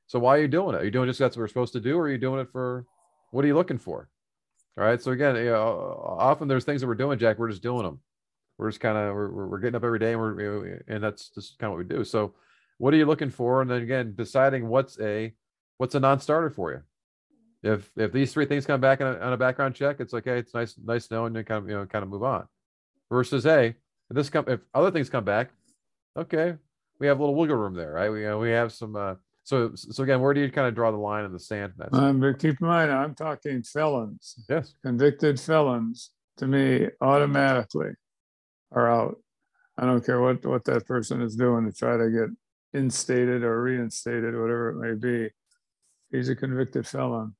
So 0.06 0.18
why 0.18 0.36
are 0.36 0.40
you 0.40 0.48
doing 0.48 0.74
it? 0.74 0.82
Are 0.82 0.84
you 0.84 0.90
doing 0.90 1.08
just 1.08 1.18
that's 1.18 1.36
what 1.36 1.40
we're 1.40 1.48
supposed 1.48 1.72
to 1.72 1.80
do 1.80 1.96
or 1.96 2.02
are 2.02 2.10
you 2.10 2.18
doing 2.18 2.40
it 2.40 2.48
for 2.52 2.86
what 3.30 3.44
are 3.44 3.48
you 3.48 3.54
looking 3.54 3.78
for 3.78 4.10
all 4.78 4.85
right? 4.85 5.00
So 5.00 5.12
again 5.12 5.37
you 5.37 5.50
know 5.50 6.16
often 6.18 6.48
there's 6.48 6.64
things 6.64 6.80
that 6.80 6.87
we're 6.87 6.94
doing 6.94 7.18
jack 7.18 7.38
we're 7.38 7.50
just 7.50 7.62
doing 7.62 7.85
them 7.85 8.00
we're 8.58 8.70
just 8.70 8.80
kind 8.80 8.96
of 8.96 9.14
we're, 9.14 9.46
we're 9.46 9.58
getting 9.58 9.74
up 9.74 9.85
every 9.85 9.98
day 9.98 10.12
and 10.12 10.20
we're 10.20 10.82
and 10.87 11.02
that's 11.02 11.30
just 11.30 11.58
kind 11.58 11.72
of 11.72 11.78
what 11.78 11.88
we 11.88 11.96
do. 11.96 12.04
So 12.04 12.35
what 12.78 12.94
are 12.94 12.96
you 12.96 13.06
looking 13.06 13.30
for? 13.30 13.61
And 13.62 13.70
then 13.70 13.82
again 13.82 14.14
deciding 14.16 14.68
what's 14.68 14.98
a 15.00 15.32
what's 15.78 15.94
a 15.94 16.00
non-starter 16.00 16.50
for 16.50 16.72
you. 16.72 16.82
If 17.62 17.90
if 17.96 18.12
these 18.12 18.32
three 18.32 18.46
things 18.46 18.66
come 18.66 18.80
back 18.80 19.00
on 19.00 19.16
a, 19.16 19.18
on 19.18 19.32
a 19.32 19.37
background 19.37 19.74
check 19.74 20.00
it's 20.00 20.14
okay 20.14 20.38
it's 20.38 20.54
nice 20.54 20.76
nice 20.85 21.11
knowing 21.11 21.35
you 21.35 21.42
kind 21.42 21.64
of 21.64 21.68
you 21.68 21.76
know 21.76 21.87
kind 21.87 22.02
of 22.02 22.08
move 22.08 22.22
on. 22.22 22.46
Versus 23.11 23.44
hey 23.44 23.74
if 24.11 24.14
this 24.14 24.30
come 24.30 24.44
if 24.48 24.61
other 24.74 24.90
things 24.90 25.11
come 25.11 25.24
back 25.24 25.50
okay 26.16 26.54
we 26.98 27.06
have 27.06 27.18
a 27.18 27.22
little 27.22 27.35
wiggle 27.35 27.56
room 27.56 27.74
there 27.74 27.92
right? 27.92 28.11
We 28.11 28.20
you 28.20 28.28
know, 28.28 28.38
we 28.38 28.50
have 28.50 28.72
some 28.72 28.94
uh 28.96 29.14
so 29.44 29.72
so 29.74 30.02
again 30.02 30.20
where 30.20 30.35
do 30.35 30.40
you 30.40 30.50
kind 30.50 30.68
of 30.68 30.74
draw 30.74 30.90
the 30.90 30.96
line 30.96 31.24
in 31.24 31.33
the 31.33 31.38
sand 31.40 31.72
That's- 31.76 31.98
Um, 31.98 32.20
but 32.20 32.38
keep 32.38 32.61
in 32.61 32.66
mind 32.66 32.90
i'm 32.92 33.14
talking 33.14 33.62
felons 33.62 34.37
yes 34.48 34.74
convicted 34.85 35.38
felons 35.40 36.11
to 36.38 36.46
me 36.46 36.88
automatically 37.00 37.90
are 38.72 38.90
out. 38.90 39.16
I 39.78 39.85
don't 39.87 40.05
care 40.05 40.20
what, 40.20 40.44
what 40.46 40.64
that 40.64 40.87
person 40.87 41.20
is 41.22 41.37
doing 41.37 41.66
to 41.66 41.72
try 41.72 41.96
to 41.96 42.11
get 42.11 42.28
instated 42.72 43.42
or 43.42 43.62
reinstated, 43.62 44.35
whatever 44.35 44.70
it 44.70 44.76
may 44.76 44.94
be. 44.94 45.31
He's 46.11 46.28
a 46.28 46.37
convicted 46.37 46.87
felon. 46.87 47.35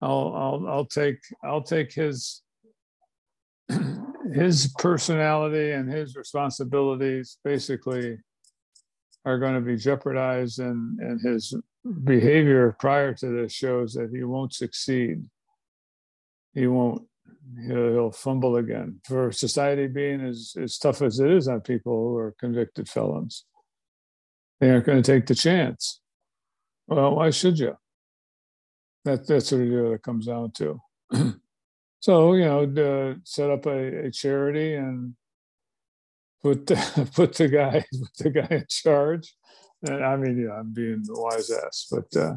I'll, 0.00 0.32
I'll, 0.34 0.68
I'll 0.68 0.84
take, 0.86 1.18
I'll 1.44 1.62
take 1.62 1.92
his, 1.92 2.42
his 4.34 4.72
personality 4.78 5.72
and 5.72 5.88
his 5.90 6.16
responsibilities 6.16 7.38
basically 7.44 8.18
are 9.24 9.38
going 9.38 9.54
to 9.54 9.60
be 9.60 9.76
jeopardized 9.76 10.58
and 10.58 10.98
and 11.00 11.20
his 11.20 11.54
behavior 12.04 12.76
prior 12.78 13.14
to 13.14 13.28
this 13.28 13.52
shows 13.52 13.94
that 13.94 14.10
he 14.10 14.22
won't 14.24 14.52
succeed. 14.52 15.24
He 16.54 16.66
won't 16.66 17.02
he'll, 17.66 17.92
he'll 17.92 18.10
fumble 18.12 18.56
again. 18.56 19.00
For 19.06 19.32
society 19.32 19.86
being 19.86 20.20
as, 20.20 20.54
as 20.60 20.78
tough 20.78 21.02
as 21.02 21.20
it 21.20 21.30
is 21.30 21.48
on 21.48 21.60
people 21.60 21.92
who 21.92 22.16
are 22.16 22.34
convicted 22.38 22.88
felons 22.88 23.44
they 24.60 24.70
aren't 24.70 24.86
going 24.86 25.02
to 25.02 25.12
take 25.12 25.26
the 25.26 25.34
chance. 25.34 26.00
Well 26.86 27.16
why 27.16 27.30
should 27.30 27.58
you 27.58 27.76
that 29.04 29.26
that's 29.26 29.50
what 29.50 29.60
it 29.60 30.02
comes 30.02 30.26
down 30.26 30.52
to. 30.52 30.80
So 32.02 32.32
you 32.32 32.44
know 32.44 33.16
set 33.22 33.48
up 33.48 33.64
a, 33.66 34.06
a 34.06 34.10
charity 34.10 34.74
and 34.74 35.14
put 36.42 36.66
the, 36.66 37.10
put 37.14 37.34
the 37.34 37.48
guy 37.48 37.84
put 37.92 38.16
the 38.18 38.30
guy 38.30 38.48
in 38.50 38.66
charge. 38.68 39.34
And 39.84 40.04
I 40.04 40.16
mean, 40.16 40.38
yeah, 40.38 40.54
I'm 40.54 40.72
being 40.72 41.02
the 41.04 41.14
wise 41.20 41.50
ass, 41.50 41.88
but 41.90 42.16
uh, 42.16 42.34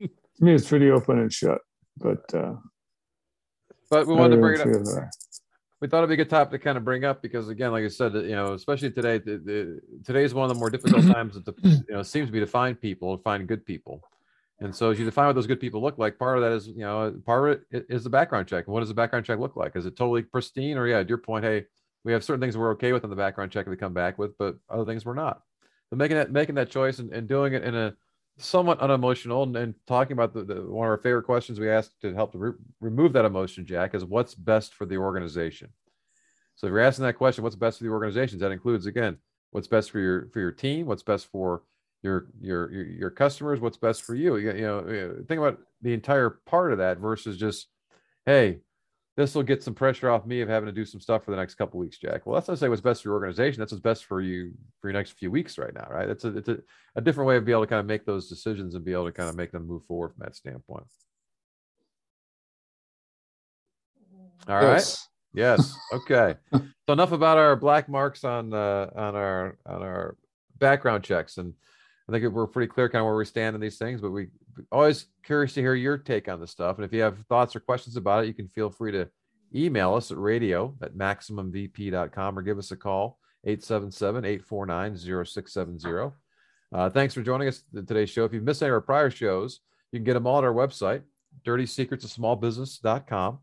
to 0.00 0.44
me, 0.44 0.54
it's 0.54 0.68
pretty 0.68 0.90
open 0.90 1.20
and 1.20 1.32
shut. 1.32 1.60
But 1.96 2.34
uh, 2.34 2.54
but 3.90 4.06
we 4.06 4.14
wanted 4.14 4.36
to 4.36 4.40
bring 4.40 4.60
it 4.60 4.88
up. 4.88 5.08
We 5.80 5.88
thought 5.88 5.98
it'd 5.98 6.08
be 6.08 6.14
a 6.14 6.16
good 6.16 6.30
topic 6.30 6.58
to 6.60 6.64
kind 6.64 6.78
of 6.78 6.84
bring 6.84 7.04
up 7.04 7.20
because, 7.20 7.50
again, 7.50 7.70
like 7.70 7.84
I 7.84 7.88
said, 7.88 8.14
you 8.14 8.34
know, 8.34 8.54
especially 8.54 8.90
today, 8.90 9.18
the, 9.18 9.36
the, 9.36 9.80
today 10.04 10.24
is 10.24 10.32
one 10.32 10.48
of 10.48 10.56
the 10.56 10.58
more 10.58 10.70
difficult 10.70 11.06
times 11.12 11.34
that 11.34 11.44
the, 11.44 11.54
you 11.62 11.94
know 11.94 12.02
seems 12.02 12.28
to 12.28 12.32
be 12.32 12.40
to 12.40 12.46
find 12.46 12.80
people, 12.80 13.16
find 13.18 13.46
good 13.46 13.64
people. 13.64 14.02
And 14.60 14.74
so 14.74 14.90
as 14.90 14.98
you 14.98 15.04
define 15.04 15.26
what 15.26 15.34
those 15.34 15.46
good 15.46 15.60
people 15.60 15.82
look 15.82 15.98
like, 15.98 16.18
part 16.18 16.38
of 16.38 16.44
that 16.44 16.52
is, 16.52 16.68
you 16.68 16.78
know, 16.78 17.14
part 17.26 17.50
of 17.50 17.60
it 17.70 17.86
is 17.90 18.04
the 18.04 18.10
background 18.10 18.48
check. 18.48 18.66
And 18.66 18.72
what 18.72 18.80
does 18.80 18.88
the 18.88 18.94
background 18.94 19.26
check 19.26 19.38
look 19.38 19.54
like? 19.54 19.76
Is 19.76 19.84
it 19.84 19.96
totally 19.96 20.22
pristine 20.22 20.78
or 20.78 20.88
yeah, 20.88 21.00
at 21.00 21.08
your 21.10 21.18
point, 21.18 21.44
hey, 21.44 21.66
we 22.06 22.12
have 22.12 22.22
certain 22.22 22.40
things 22.40 22.56
we're 22.56 22.70
okay 22.70 22.92
with 22.92 23.02
in 23.02 23.10
the 23.10 23.16
background 23.16 23.50
check 23.50 23.66
we 23.66 23.76
come 23.76 23.92
back 23.92 24.16
with, 24.16 24.38
but 24.38 24.56
other 24.70 24.84
things 24.84 25.04
we're 25.04 25.14
not. 25.14 25.42
But 25.90 25.98
making 25.98 26.16
that 26.16 26.30
making 26.30 26.54
that 26.54 26.70
choice 26.70 27.00
and, 27.00 27.12
and 27.12 27.28
doing 27.28 27.52
it 27.52 27.64
in 27.64 27.74
a 27.74 27.94
somewhat 28.38 28.78
unemotional 28.78 29.42
and, 29.42 29.56
and 29.56 29.74
talking 29.88 30.12
about 30.12 30.32
the, 30.32 30.44
the, 30.44 30.54
one 30.54 30.86
of 30.86 30.90
our 30.90 30.98
favorite 30.98 31.24
questions 31.24 31.58
we 31.58 31.68
ask 31.68 31.90
to 32.02 32.14
help 32.14 32.30
to 32.30 32.38
re- 32.38 32.52
remove 32.80 33.12
that 33.14 33.24
emotion, 33.24 33.66
Jack, 33.66 33.94
is 33.94 34.04
what's 34.04 34.34
best 34.36 34.74
for 34.74 34.86
the 34.86 34.96
organization. 34.96 35.68
So 36.54 36.68
if 36.68 36.70
you're 36.70 36.80
asking 36.80 37.06
that 37.06 37.14
question, 37.14 37.42
what's 37.42 37.56
best 37.56 37.78
for 37.78 37.84
the 37.84 37.90
organizations? 37.90 38.40
That 38.40 38.52
includes 38.52 38.86
again, 38.86 39.16
what's 39.50 39.66
best 39.66 39.90
for 39.90 39.98
your 39.98 40.28
for 40.32 40.38
your 40.38 40.52
team, 40.52 40.86
what's 40.86 41.02
best 41.02 41.26
for 41.32 41.64
your 42.02 42.28
your 42.40 42.70
your, 42.70 42.84
your 42.84 43.10
customers, 43.10 43.58
what's 43.58 43.78
best 43.78 44.04
for 44.04 44.14
you. 44.14 44.36
You, 44.36 44.52
you 44.52 44.62
know, 44.62 45.24
think 45.26 45.40
about 45.40 45.58
the 45.82 45.92
entire 45.92 46.30
part 46.46 46.70
of 46.70 46.78
that 46.78 46.98
versus 46.98 47.36
just, 47.36 47.66
hey, 48.26 48.60
this 49.16 49.34
will 49.34 49.42
get 49.42 49.62
some 49.62 49.74
pressure 49.74 50.10
off 50.10 50.26
me 50.26 50.42
of 50.42 50.48
having 50.48 50.66
to 50.66 50.72
do 50.72 50.84
some 50.84 51.00
stuff 51.00 51.24
for 51.24 51.30
the 51.30 51.36
next 51.36 51.54
couple 51.54 51.80
weeks, 51.80 51.96
Jack. 51.96 52.26
Well, 52.26 52.34
that's 52.34 52.48
not 52.48 52.58
say 52.58 52.68
what's 52.68 52.82
best 52.82 53.02
for 53.02 53.08
your 53.08 53.14
organization. 53.14 53.60
That's 53.60 53.72
what's 53.72 53.82
best 53.82 54.04
for 54.04 54.20
you 54.20 54.52
for 54.80 54.88
your 54.88 54.92
next 54.92 55.12
few 55.12 55.30
weeks 55.30 55.56
right 55.56 55.72
now, 55.74 55.88
right? 55.90 56.08
It's 56.08 56.24
a 56.24 56.36
it's 56.36 56.48
a, 56.48 56.58
a 56.96 57.00
different 57.00 57.26
way 57.26 57.36
of 57.36 57.46
being 57.46 57.54
able 57.54 57.64
to 57.64 57.68
kind 57.68 57.80
of 57.80 57.86
make 57.86 58.04
those 58.04 58.28
decisions 58.28 58.74
and 58.74 58.84
be 58.84 58.92
able 58.92 59.06
to 59.06 59.12
kind 59.12 59.30
of 59.30 59.36
make 59.36 59.52
them 59.52 59.66
move 59.66 59.84
forward 59.84 60.12
from 60.12 60.24
that 60.24 60.36
standpoint. 60.36 60.86
All 64.48 64.60
yes. 64.60 65.08
right. 65.34 65.42
Yes. 65.42 65.76
Okay. 65.92 66.34
so 66.54 66.92
enough 66.92 67.12
about 67.12 67.38
our 67.38 67.56
black 67.56 67.88
marks 67.88 68.22
on 68.22 68.52
uh, 68.52 68.90
on 68.94 69.16
our 69.16 69.58
on 69.64 69.82
our 69.82 70.16
background 70.58 71.04
checks, 71.04 71.38
and 71.38 71.54
I 72.08 72.12
think 72.12 72.32
we're 72.32 72.46
pretty 72.46 72.70
clear 72.70 72.90
kind 72.90 73.00
of 73.00 73.06
where 73.06 73.16
we 73.16 73.24
stand 73.24 73.54
in 73.54 73.62
these 73.62 73.78
things. 73.78 74.02
But 74.02 74.10
we 74.10 74.28
always 74.70 75.06
curious 75.22 75.54
to 75.54 75.60
hear 75.60 75.74
your 75.74 75.98
take 75.98 76.28
on 76.28 76.38
the 76.40 76.46
stuff. 76.46 76.76
And 76.76 76.84
if 76.84 76.92
you 76.92 77.00
have 77.02 77.18
thoughts 77.28 77.56
or 77.56 77.60
questions 77.60 77.96
about 77.96 78.24
it, 78.24 78.28
you 78.28 78.34
can 78.34 78.48
feel 78.48 78.70
free 78.70 78.92
to 78.92 79.08
email 79.54 79.94
us 79.94 80.10
at 80.10 80.18
radio 80.18 80.74
at 80.82 80.94
maximumvp.com 80.94 82.38
or 82.38 82.42
give 82.42 82.58
us 82.58 82.70
a 82.70 82.76
call 82.76 83.18
877-849-0670. 83.46 86.12
Uh, 86.72 86.90
thanks 86.90 87.14
for 87.14 87.22
joining 87.22 87.46
us 87.48 87.62
today's 87.74 88.10
show. 88.10 88.24
If 88.24 88.32
you've 88.32 88.42
missed 88.42 88.62
any 88.62 88.70
of 88.70 88.74
our 88.74 88.80
prior 88.80 89.10
shows, 89.10 89.60
you 89.92 90.00
can 90.00 90.04
get 90.04 90.14
them 90.14 90.26
all 90.26 90.38
at 90.38 90.44
our 90.44 90.52
website, 90.52 91.02
dirty 91.44 91.66
secrets 91.66 92.04
of 92.04 92.10
small 92.10 92.36
dirtysecretsofsmallbusiness.com. 92.36 93.38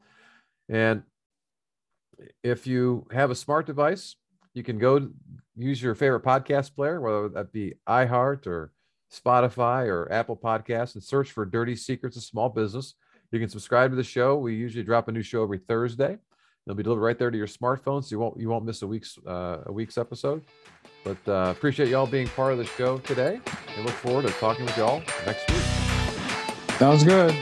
And 0.68 1.02
if 2.42 2.66
you 2.66 3.06
have 3.12 3.30
a 3.30 3.34
smart 3.34 3.66
device, 3.66 4.16
you 4.54 4.62
can 4.62 4.78
go 4.78 5.10
use 5.56 5.82
your 5.82 5.94
favorite 5.94 6.24
podcast 6.24 6.74
player, 6.74 6.98
whether 7.00 7.28
that 7.30 7.52
be 7.52 7.74
iHeart 7.88 8.46
or 8.46 8.72
Spotify 9.12 9.86
or 9.86 10.10
Apple 10.12 10.36
Podcasts 10.36 10.94
and 10.94 11.02
search 11.02 11.30
for 11.30 11.44
Dirty 11.44 11.76
Secrets 11.76 12.16
of 12.16 12.22
Small 12.22 12.48
Business. 12.48 12.94
You 13.32 13.40
can 13.40 13.48
subscribe 13.48 13.90
to 13.90 13.96
the 13.96 14.04
show. 14.04 14.36
We 14.36 14.54
usually 14.54 14.84
drop 14.84 15.08
a 15.08 15.12
new 15.12 15.22
show 15.22 15.42
every 15.42 15.58
Thursday. 15.58 16.18
It'll 16.66 16.76
be 16.76 16.82
delivered 16.82 17.02
right 17.02 17.18
there 17.18 17.30
to 17.30 17.38
your 17.38 17.46
smartphone, 17.46 18.02
so 18.02 18.08
you 18.10 18.18
won't 18.18 18.40
you 18.40 18.48
won't 18.48 18.64
miss 18.64 18.82
a 18.82 18.86
week's 18.86 19.18
uh, 19.26 19.62
a 19.66 19.72
week's 19.72 19.98
episode. 19.98 20.42
But 21.04 21.18
uh, 21.28 21.50
appreciate 21.50 21.88
y'all 21.88 22.06
being 22.06 22.28
part 22.28 22.52
of 22.52 22.58
the 22.58 22.64
show 22.64 22.98
today, 22.98 23.40
and 23.76 23.86
look 23.86 23.94
forward 23.94 24.26
to 24.26 24.32
talking 24.32 24.64
with 24.64 24.76
y'all 24.76 25.00
next 25.24 25.48
week. 25.48 25.62
Sounds 26.78 27.04
good. 27.04 27.34